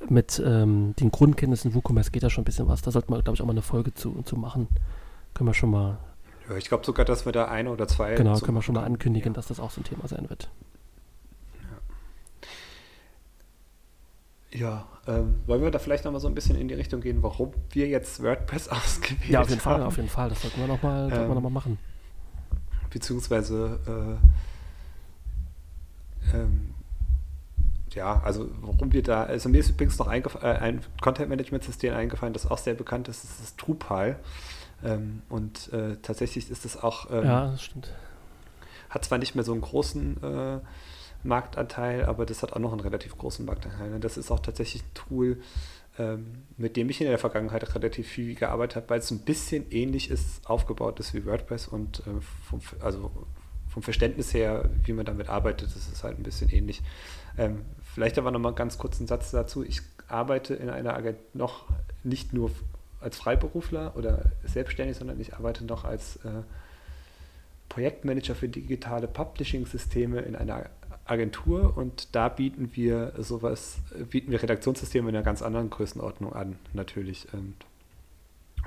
[0.09, 2.81] mit ähm, den Grundkenntnissen WooCommerce geht da schon ein bisschen was.
[2.81, 4.67] Da sollte man, glaube ich, auch mal eine Folge zu, zu machen.
[5.33, 5.97] Können wir schon mal.
[6.51, 8.15] Ja, ich glaube sogar, dass wir da eine oder zwei.
[8.15, 9.35] Genau, können wir schon mal ankündigen, ja.
[9.35, 10.49] dass das auch so ein Thema sein wird.
[14.53, 17.23] Ja, ähm, wollen wir da vielleicht noch mal so ein bisschen in die Richtung gehen,
[17.23, 19.31] warum wir jetzt WordPress ausgewählt haben?
[19.31, 19.77] Ja, auf jeden haben.
[19.77, 20.27] Fall, auf jeden Fall.
[20.27, 21.77] Das sollten wir noch mal, ähm, wir noch mal machen.
[22.89, 24.19] Beziehungsweise,
[26.33, 26.73] äh, ähm,
[27.93, 32.45] ja, also warum wir da, also mir ist übrigens noch äh, ein Content-Management-System eingefallen, das
[32.45, 34.19] auch sehr bekannt ist, das ist Drupal.
[34.83, 37.91] Ähm, und äh, tatsächlich ist das auch, ähm, ja, das stimmt.
[38.89, 40.59] hat zwar nicht mehr so einen großen äh,
[41.23, 43.89] Marktanteil, aber das hat auch noch einen relativ großen Marktanteil.
[43.91, 43.99] Ne?
[43.99, 45.41] Das ist auch tatsächlich ein Tool,
[45.99, 49.69] ähm, mit dem ich in der Vergangenheit relativ viel gearbeitet habe, weil es ein bisschen
[49.71, 53.11] ähnlich ist, aufgebaut ist wie WordPress und äh, vom, also
[53.69, 56.81] vom Verständnis her, wie man damit arbeitet, ist halt ein bisschen ähnlich.
[57.37, 57.61] Ähm,
[57.93, 59.63] vielleicht aber nochmal ganz kurz einen Satz dazu.
[59.63, 61.65] Ich arbeite in einer Agentur noch
[62.03, 62.51] nicht nur
[63.01, 66.43] als Freiberufler oder selbstständig, sondern ich arbeite noch als äh,
[67.69, 70.69] Projektmanager für digitale Publishing-Systeme in einer
[71.05, 76.57] Agentur und da bieten wir sowas, bieten wir Redaktionssysteme in einer ganz anderen Größenordnung an,
[76.73, 77.27] natürlich.
[77.33, 77.55] Und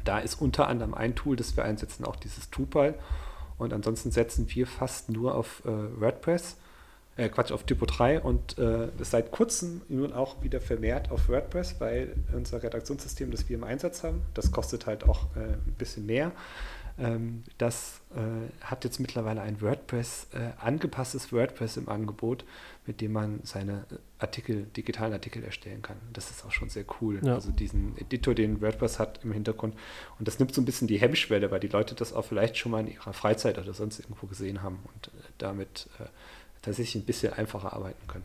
[0.05, 2.95] da ist unter anderem ein Tool, das wir einsetzen, auch dieses Drupal.
[3.57, 6.57] Und ansonsten setzen wir fast nur auf äh, WordPress,
[7.17, 11.77] äh, Quatsch, auf Typo 3 und äh, seit kurzem nun auch wieder vermehrt auf WordPress,
[11.81, 16.07] weil unser Redaktionssystem, das wir im Einsatz haben, das kostet halt auch äh, ein bisschen
[16.07, 16.33] mehr.
[16.97, 22.45] Ähm, das äh, hat jetzt mittlerweile ein WordPress, äh, angepasstes WordPress im Angebot,
[22.87, 23.85] mit dem man seine
[24.19, 25.97] Artikel, digitalen Artikel erstellen kann.
[26.13, 27.21] Das ist auch schon sehr cool.
[27.25, 27.35] Ja.
[27.35, 29.75] Also diesen Editor, den WordPress hat im Hintergrund.
[30.19, 32.71] Und das nimmt so ein bisschen die Hemmschwelle, weil die Leute das auch vielleicht schon
[32.71, 36.05] mal in ihrer Freizeit oder sonst irgendwo gesehen haben und äh, damit äh,
[36.65, 38.25] tatsächlich ein bisschen einfacher arbeiten können.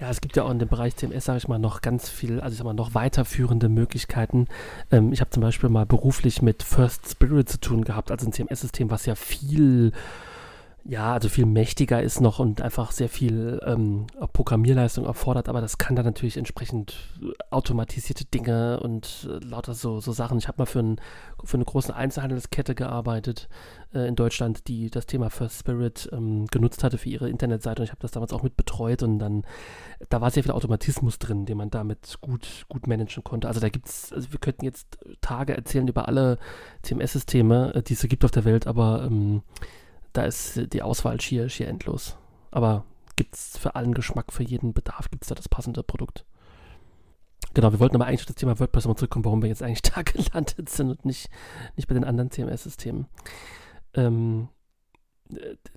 [0.00, 2.40] Ja, es gibt ja auch in dem Bereich CMS, sage ich mal, noch ganz viel,
[2.40, 4.46] also ich sag mal, noch weiterführende Möglichkeiten.
[4.92, 8.32] Ähm, ich habe zum Beispiel mal beruflich mit First Spirit zu tun gehabt, also ein
[8.32, 9.92] CMS-System, was ja viel
[10.84, 15.76] ja, also viel mächtiger ist noch und einfach sehr viel ähm, Programmierleistung erfordert, aber das
[15.76, 16.96] kann dann natürlich entsprechend
[17.50, 20.38] automatisierte Dinge und äh, lauter so, so Sachen.
[20.38, 21.00] Ich habe mal für, ein,
[21.44, 23.48] für eine große Einzelhandelskette gearbeitet
[23.92, 27.84] äh, in Deutschland, die das Thema First Spirit ähm, genutzt hatte für ihre Internetseite und
[27.84, 29.44] ich habe das damals auch mit betreut und dann,
[30.08, 33.48] da war sehr viel Automatismus drin, den man damit gut, gut managen konnte.
[33.48, 36.38] Also da gibt es, also wir könnten jetzt Tage erzählen über alle
[36.82, 39.42] CMS-Systeme, äh, die es so gibt auf der Welt, aber ähm,
[40.18, 42.16] da ist die Auswahl schier, schier endlos.
[42.50, 46.24] Aber gibt es für allen Geschmack, für jeden Bedarf, gibt es da das passende Produkt.
[47.54, 49.82] Genau, wir wollten aber eigentlich auf das Thema WordPress mal zurückkommen, warum wir jetzt eigentlich
[49.94, 51.30] da gelandet sind und nicht,
[51.76, 53.06] nicht bei den anderen CMS-Systemen.
[53.94, 54.48] Ähm,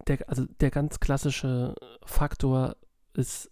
[0.08, 2.78] der, also der ganz klassische Faktor
[3.14, 3.52] ist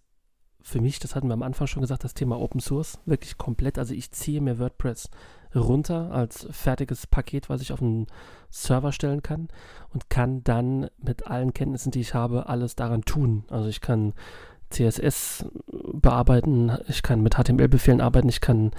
[0.62, 2.98] für mich, das hatten wir am Anfang schon gesagt, das Thema Open Source.
[3.06, 3.78] Wirklich komplett.
[3.78, 5.10] Also ich ziehe mir WordPress
[5.54, 8.06] runter als fertiges Paket, was ich auf einen
[8.50, 9.48] Server stellen kann
[9.92, 13.44] und kann dann mit allen Kenntnissen, die ich habe, alles daran tun.
[13.48, 14.12] Also ich kann
[14.70, 15.46] CSS
[15.92, 18.70] bearbeiten, ich kann mit HTML-Befehlen arbeiten, ich kann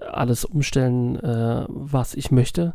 [0.00, 2.74] alles umstellen, äh, was ich möchte.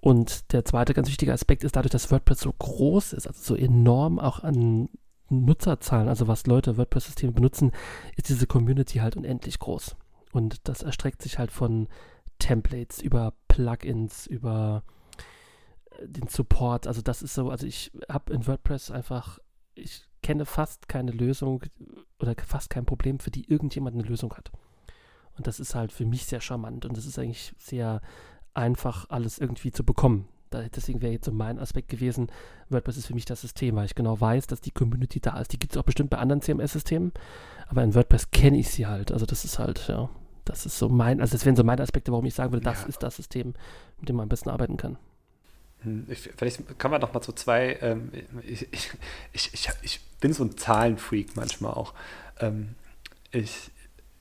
[0.00, 3.56] Und der zweite ganz wichtige Aspekt ist, dadurch, dass WordPress so groß ist, also so
[3.56, 4.88] enorm auch an
[5.28, 7.72] Nutzerzahlen, also was Leute WordPress-Systeme benutzen,
[8.16, 9.96] ist diese Community halt unendlich groß.
[10.32, 11.88] Und das erstreckt sich halt von
[12.38, 14.82] Templates, über Plugins, über
[15.98, 16.86] äh, den Support.
[16.86, 19.38] Also das ist so, also ich habe in WordPress einfach,
[19.74, 21.62] ich kenne fast keine Lösung
[22.20, 24.50] oder fast kein Problem, für die irgendjemand eine Lösung hat.
[25.36, 28.00] Und das ist halt für mich sehr charmant und das ist eigentlich sehr
[28.54, 30.28] einfach, alles irgendwie zu bekommen.
[30.52, 32.28] Deswegen wäre jetzt so mein Aspekt gewesen,
[32.68, 35.52] WordPress ist für mich das System, weil ich genau weiß, dass die Community da ist.
[35.52, 37.12] Die gibt es auch bestimmt bei anderen CMS-Systemen,
[37.68, 39.12] aber in WordPress kenne ich sie halt.
[39.12, 40.08] Also das ist halt, ja,
[40.44, 42.82] das ist so mein, also das wären so meine Aspekte, warum ich sagen würde, das
[42.82, 42.88] ja.
[42.88, 43.54] ist das System,
[43.98, 44.96] mit dem man am besten arbeiten kann.
[45.80, 48.10] Hm, ich, vielleicht kann man noch mal so zwei, ähm,
[48.42, 48.90] ich, ich,
[49.32, 51.92] ich, ich, bin so ein Zahlenfreak manchmal auch.
[52.40, 52.74] Ähm,
[53.32, 53.70] ich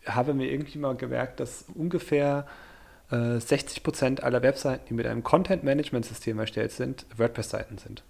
[0.06, 2.46] habe mir irgendwie mal gemerkt, dass ungefähr
[3.12, 8.04] äh, 60 Prozent aller Webseiten, die mit einem Content-Management-System erstellt sind, WordPress-Seiten sind.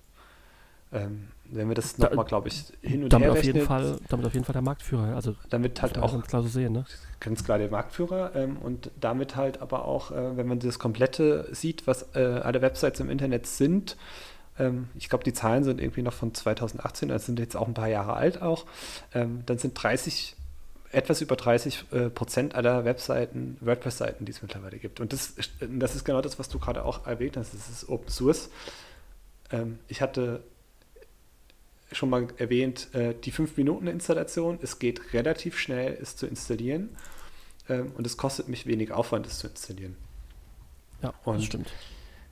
[0.94, 4.26] Ähm, wenn wir das nochmal, glaube ich, hin und damit her auf jeden Fall, Damit
[4.26, 5.16] auf jeden Fall der Marktführer.
[5.16, 6.86] Also damit halt auch ganz klar so sehen, ne?
[7.20, 11.48] Ganz klar der Marktführer ähm, und damit halt aber auch, äh, wenn man das Komplette
[11.52, 13.96] sieht, was äh, alle Websites im Internet sind,
[14.58, 17.74] ähm, ich glaube, die Zahlen sind irgendwie noch von 2018, also sind jetzt auch ein
[17.74, 18.66] paar Jahre alt auch,
[19.14, 20.36] ähm, dann sind 30
[20.96, 25.00] etwas über 30 äh, Prozent aller Webseiten, WordPress-Seiten, die es mittlerweile gibt.
[25.00, 27.54] Und das, das ist genau das, was du gerade auch erwähnt hast.
[27.54, 28.50] Das ist Open Source.
[29.52, 30.44] Ähm, ich hatte
[31.92, 34.60] schon mal erwähnt, äh, die 5-Minuten-Installation.
[34.62, 36.90] Es geht relativ schnell, es zu installieren.
[37.68, 39.98] Ähm, und es kostet mich wenig Aufwand, es zu installieren.
[41.02, 41.72] Ja, und, das stimmt.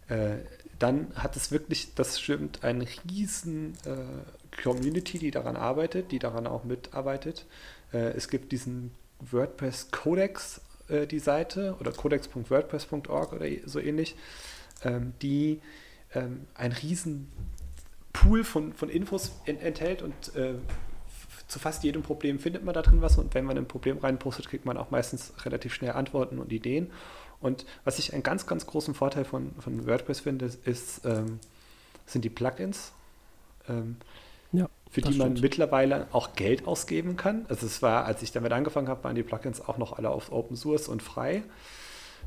[0.07, 0.37] Äh,
[0.79, 6.47] dann hat es wirklich, das stimmt, eine riesen äh, Community, die daran arbeitet, die daran
[6.47, 7.45] auch mitarbeitet.
[7.93, 14.15] Äh, es gibt diesen WordPress Codex, äh, die Seite, oder codex.wordpress.org oder so ähnlich,
[14.83, 15.61] ähm, die
[16.13, 17.31] ähm, ein riesen
[18.11, 20.55] Pool von, von Infos in, enthält und äh,
[21.47, 24.47] zu fast jedem Problem findet man da drin was und wenn man ein Problem reinpostet,
[24.47, 26.91] kriegt man auch meistens relativ schnell Antworten und Ideen.
[27.41, 31.39] Und was ich einen ganz, ganz großen Vorteil von, von WordPress finde, ist, ähm,
[32.05, 32.93] sind die Plugins,
[33.67, 33.97] ähm,
[34.93, 37.47] für die man mittlerweile auch Geld ausgeben kann.
[37.49, 40.31] Also es war, als ich damit angefangen habe, waren die Plugins auch noch alle auf
[40.31, 41.41] Open Source und frei.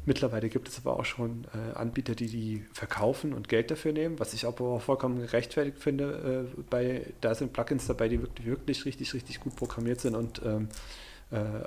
[0.05, 4.19] Mittlerweile gibt es aber auch schon äh, Anbieter, die die verkaufen und Geld dafür nehmen,
[4.19, 6.49] was ich aber auch vollkommen gerechtfertigt finde.
[6.57, 10.43] Äh, bei, da sind Plugins dabei, die wirklich, wirklich richtig, richtig gut programmiert sind und
[10.45, 10.75] ähm, äh,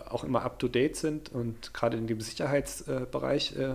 [0.07, 1.29] auch immer up-to-date sind.
[1.29, 3.73] Und gerade in dem Sicherheitsbereich äh,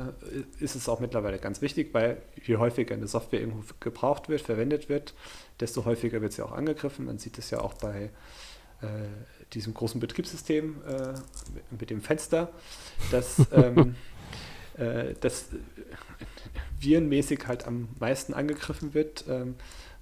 [0.58, 4.88] ist es auch mittlerweile ganz wichtig, weil je häufiger eine Software irgendwo gebraucht wird, verwendet
[4.88, 5.12] wird,
[5.60, 7.04] desto häufiger wird sie auch angegriffen.
[7.04, 8.10] Man sieht es ja auch bei
[8.80, 8.86] äh,
[9.52, 11.14] diesem großen Betriebssystem äh,
[11.78, 12.50] mit dem Fenster,
[13.10, 13.94] dass ähm,
[14.76, 15.48] äh, das
[16.80, 19.54] virenmäßig halt am meisten angegriffen wird, ähm,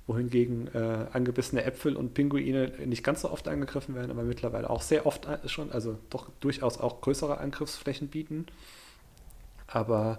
[0.07, 4.83] wohingegen äh, angebissene Äpfel und Pinguine nicht ganz so oft angegriffen werden, aber mittlerweile auch
[4.83, 8.47] sehr oft äh, schon, also doch durchaus auch größere Angriffsflächen bieten.
[9.69, 10.19] Aber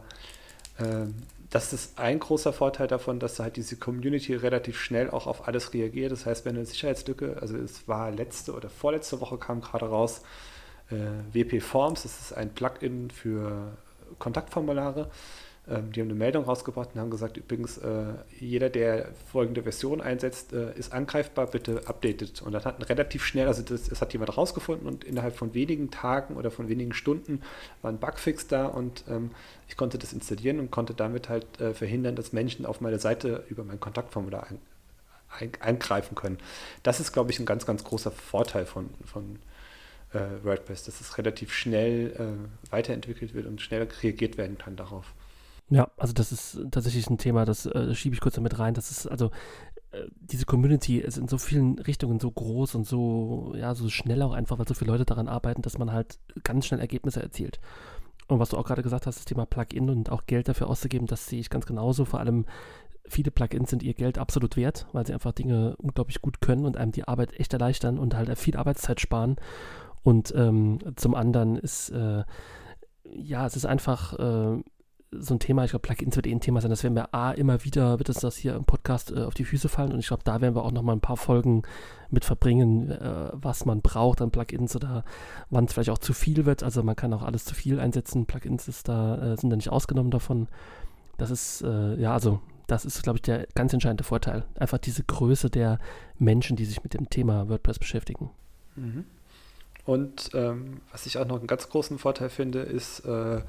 [0.79, 1.15] ähm,
[1.49, 5.73] das ist ein großer Vorteil davon, dass halt diese Community relativ schnell auch auf alles
[5.73, 6.11] reagiert.
[6.11, 10.23] Das heißt, wenn eine Sicherheitslücke, also es war letzte oder vorletzte Woche kam gerade raus,
[10.89, 10.95] äh,
[11.31, 13.77] WP Forms, das ist ein Plugin für
[14.17, 15.11] Kontaktformulare.
[15.65, 20.01] Ähm, die haben eine Meldung rausgebracht und haben gesagt, übrigens, äh, jeder, der folgende Version
[20.01, 22.41] einsetzt, äh, ist angreifbar, bitte updated.
[22.41, 25.89] Und dann hatten relativ schnell, also das, das, hat jemand rausgefunden und innerhalb von wenigen
[25.89, 27.41] Tagen oder von wenigen Stunden
[27.81, 29.31] war ein Bugfix da und ähm,
[29.69, 33.45] ich konnte das installieren und konnte damit halt äh, verhindern, dass Menschen auf meine Seite
[33.47, 34.59] über mein Kontaktformular ein,
[35.39, 36.39] ein, eingreifen können.
[36.83, 39.39] Das ist, glaube ich, ein ganz, ganz großer Vorteil von, von
[40.11, 45.13] äh, WordPress, dass es relativ schnell äh, weiterentwickelt wird und schnell reagiert werden kann darauf.
[45.73, 48.75] Ja, also das ist tatsächlich ein Thema, das äh, schiebe ich kurz damit rein.
[48.75, 49.31] Das ist also
[49.89, 54.21] äh, diese Community ist in so vielen Richtungen so groß und so, ja, so schnell
[54.21, 57.59] auch einfach, weil so viele Leute daran arbeiten, dass man halt ganz schnell Ergebnisse erzielt.
[58.27, 61.07] Und was du auch gerade gesagt hast, das Thema Plugin und auch Geld dafür auszugeben,
[61.07, 62.05] das sehe ich ganz genauso.
[62.05, 62.45] Vor allem
[63.07, 66.77] viele Plugins sind ihr Geld absolut wert, weil sie einfach Dinge unglaublich gut können und
[66.77, 69.37] einem die Arbeit echt erleichtern und halt viel Arbeitszeit sparen.
[70.03, 72.23] Und ähm, zum anderen ist, äh,
[73.11, 74.63] ja, es ist einfach äh,
[75.19, 77.31] so ein Thema, ich glaube, Plugins wird eh ein Thema sein, das werden wir A,
[77.31, 80.07] immer wieder, wird uns das hier im Podcast äh, auf die Füße fallen und ich
[80.07, 81.63] glaube, da werden wir auch nochmal ein paar Folgen
[82.09, 85.03] mit verbringen, äh, was man braucht an Plugins oder
[85.49, 88.25] wann es vielleicht auch zu viel wird, also man kann auch alles zu viel einsetzen,
[88.25, 90.47] Plugins ist da, äh, sind da nicht ausgenommen davon.
[91.17, 94.45] Das ist, äh, ja, also das ist, glaube ich, der ganz entscheidende Vorteil.
[94.55, 95.79] Einfach diese Größe der
[96.17, 98.31] Menschen, die sich mit dem Thema WordPress beschäftigen.
[98.75, 99.05] Mhm.
[99.85, 103.41] Und ähm, was ich auch noch einen ganz großen Vorteil finde, ist äh,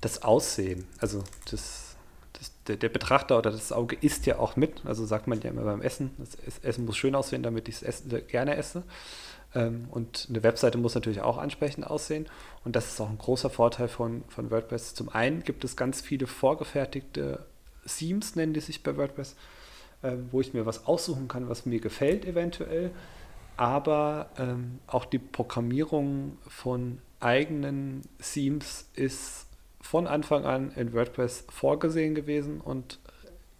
[0.00, 0.86] das Aussehen.
[0.98, 1.96] Also das,
[2.34, 4.82] das, der, der, Betrachter oder das Auge isst ja auch mit.
[4.84, 6.10] Also sagt man ja immer beim Essen.
[6.18, 8.82] Das Essen muss schön aussehen, damit ich es gerne esse.
[9.54, 12.26] Ähm, und eine Webseite muss natürlich auch ansprechend aussehen.
[12.64, 14.94] Und das ist auch ein großer Vorteil von, von WordPress.
[14.94, 17.44] Zum einen gibt es ganz viele vorgefertigte
[17.86, 19.36] Themes, nennen die sich bei WordPress,
[20.02, 22.92] äh, wo ich mir was aussuchen kann, was mir gefällt eventuell
[23.60, 29.48] aber ähm, auch die Programmierung von eigenen Themes ist
[29.80, 32.98] von Anfang an in WordPress vorgesehen gewesen und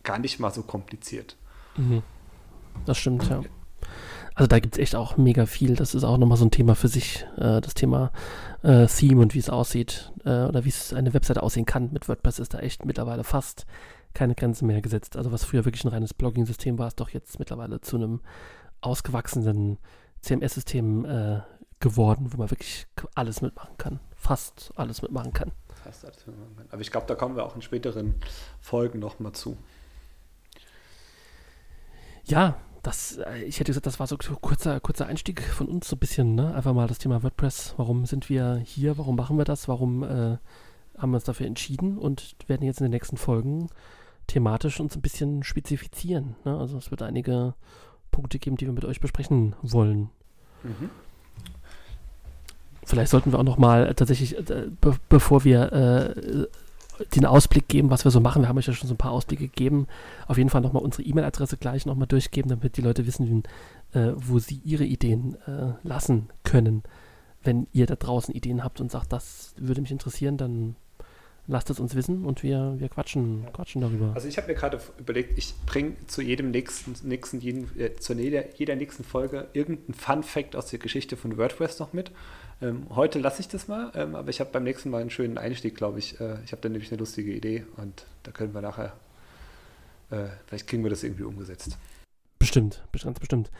[0.02, 1.36] gar nicht mal so kompliziert.
[1.76, 2.02] Mhm.
[2.86, 3.42] Das stimmt, ja.
[4.34, 5.74] Also da gibt es echt auch mega viel.
[5.74, 8.12] Das ist auch nochmal so ein Thema für sich, äh, das Thema
[8.62, 11.92] äh, Theme und wie es aussieht äh, oder wie es eine Webseite aussehen kann.
[11.92, 13.66] Mit WordPress ist da echt mittlerweile fast
[14.14, 15.16] keine Grenzen mehr gesetzt.
[15.16, 18.20] Also was früher wirklich ein reines Blogging-System war, ist doch jetzt mittlerweile zu einem
[18.80, 19.78] ausgewachsenen
[20.22, 21.40] CMS-System äh,
[21.80, 24.00] geworden, wo man wirklich alles mitmachen kann.
[24.14, 25.52] Fast alles mitmachen kann.
[25.84, 26.66] Fast alles mitmachen kann.
[26.70, 28.14] Aber ich glaube, da kommen wir auch in späteren
[28.60, 29.56] Folgen nochmal zu.
[32.24, 35.88] Ja, das, äh, ich hätte gesagt, das war so ein kurzer, kurzer Einstieg von uns,
[35.88, 36.54] so ein bisschen, ne?
[36.54, 37.74] Einfach mal das Thema WordPress.
[37.76, 38.96] Warum sind wir hier?
[38.98, 39.68] Warum machen wir das?
[39.68, 40.38] Warum äh,
[40.98, 43.68] haben wir uns dafür entschieden und werden jetzt in den nächsten Folgen
[44.26, 46.36] thematisch uns ein bisschen spezifizieren.
[46.44, 46.56] Ne?
[46.56, 47.54] Also es wird einige
[48.10, 50.10] Punkte geben, die wir mit euch besprechen wollen.
[50.62, 50.90] Mhm.
[52.90, 56.46] Vielleicht sollten wir auch noch mal tatsächlich, äh, be bevor wir äh,
[57.14, 58.42] den Ausblick geben, was wir so machen.
[58.42, 59.86] Wir haben euch ja schon so ein paar Ausblicke gegeben.
[60.26, 63.44] Auf jeden Fall nochmal unsere E-Mail-Adresse gleich nochmal durchgeben, damit die Leute wissen,
[63.92, 66.82] äh, wo sie ihre Ideen äh, lassen können.
[67.44, 70.74] Wenn ihr da draußen Ideen habt und sagt, das würde mich interessieren, dann
[71.46, 74.12] lasst es uns wissen und wir, wir quatschen, quatschen darüber.
[74.14, 78.14] Also ich habe mir gerade überlegt, ich bringe zu jedem nächsten, nächsten jeden, äh, zu
[78.14, 82.10] jeder, jeder nächsten Folge irgendeinen Fun-Fact aus der Geschichte von WordPress noch mit.
[82.62, 85.38] Ähm, heute lasse ich das mal, ähm, aber ich habe beim nächsten Mal einen schönen
[85.38, 86.20] Einstieg, glaube ich.
[86.20, 88.92] Äh, ich habe dann nämlich eine lustige Idee und da können wir nachher,
[90.10, 91.78] äh, vielleicht kriegen wir das irgendwie umgesetzt.
[92.38, 93.50] Bestimmt, ganz bestimmt.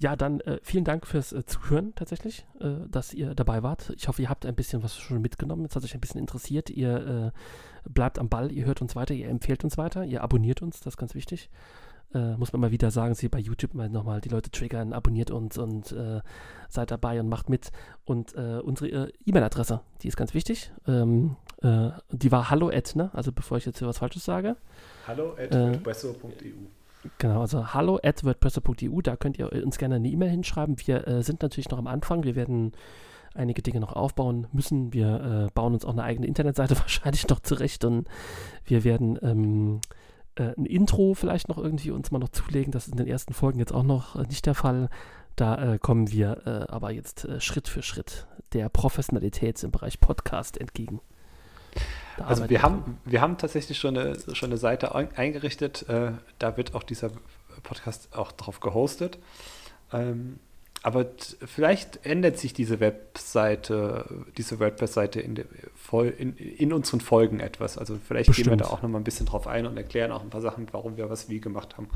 [0.00, 3.92] Ja, dann äh, vielen Dank fürs äh, Zuhören tatsächlich, äh, dass ihr dabei wart.
[3.96, 5.64] Ich hoffe, ihr habt ein bisschen was schon mitgenommen.
[5.64, 6.70] Es hat euch ein bisschen interessiert.
[6.70, 10.62] Ihr äh, bleibt am Ball, ihr hört uns weiter, ihr empfehlt uns weiter, ihr abonniert
[10.62, 11.50] uns, das ist ganz wichtig.
[12.14, 15.30] Äh, muss man mal wieder sagen, sie bei YouTube mal nochmal die Leute triggern, abonniert
[15.30, 16.20] uns und äh,
[16.68, 17.70] seid dabei und macht mit.
[18.04, 20.72] Und unsere E-Mail-Adresse, die ist ganz wichtig.
[20.86, 23.10] Ähm, die war hallo at, ne?
[23.12, 24.56] Also bevor ich jetzt hier was Falsches sage.
[25.06, 25.78] Hallo at äh,
[27.18, 30.76] Genau, also hallo at wordpresser.eu, da könnt ihr uns gerne eine E-Mail hinschreiben.
[30.84, 32.72] Wir äh, sind natürlich noch am Anfang, wir werden
[33.34, 34.92] einige Dinge noch aufbauen müssen.
[34.92, 38.08] Wir äh, bauen uns auch eine eigene Internetseite wahrscheinlich noch zurecht und
[38.64, 39.80] wir werden ähm,
[40.38, 42.72] äh, ein Intro vielleicht noch irgendwie uns mal noch zulegen.
[42.72, 44.88] Das ist in den ersten Folgen jetzt auch noch äh, nicht der Fall.
[45.36, 50.58] Da äh, kommen wir äh, aber jetzt Schritt für Schritt der Professionalität im Bereich Podcast
[50.58, 51.00] entgegen.
[52.16, 55.88] Also wir haben, wir haben tatsächlich schon eine, schon eine Seite eingerichtet.
[55.88, 57.10] Äh, da wird auch dieser
[57.62, 59.18] Podcast auch drauf gehostet.
[59.92, 60.40] Ähm,
[60.88, 61.04] aber
[61.44, 65.36] vielleicht ändert sich diese Webseite, diese WordPress-Seite in,
[66.16, 67.76] in, in, unseren Folgen etwas.
[67.76, 68.46] Also vielleicht Bestimmt.
[68.46, 70.40] gehen wir da auch noch mal ein bisschen drauf ein und erklären auch ein paar
[70.40, 71.90] Sachen, warum wir was wie gemacht haben.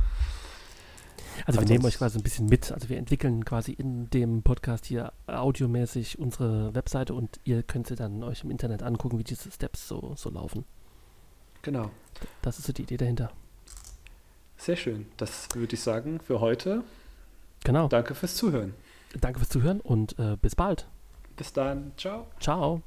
[1.47, 2.71] Also wir nehmen euch quasi ein bisschen mit.
[2.71, 7.97] Also wir entwickeln quasi in dem Podcast hier audiomäßig unsere Webseite und ihr könnt sie
[7.97, 10.67] dann euch im Internet angucken, wie diese Steps so, so laufen.
[11.63, 11.91] Genau.
[12.43, 13.33] Das ist so die Idee dahinter.
[14.59, 15.07] Sehr schön.
[15.17, 16.85] Das würde ich sagen für heute.
[17.65, 17.89] Genau.
[17.89, 18.75] Danke fürs Zuhören.
[19.21, 20.89] Danke fürs Zuhören und äh, bis bald.
[21.37, 21.93] Bis dann.
[21.97, 22.27] Ciao.
[22.41, 22.83] Ciao.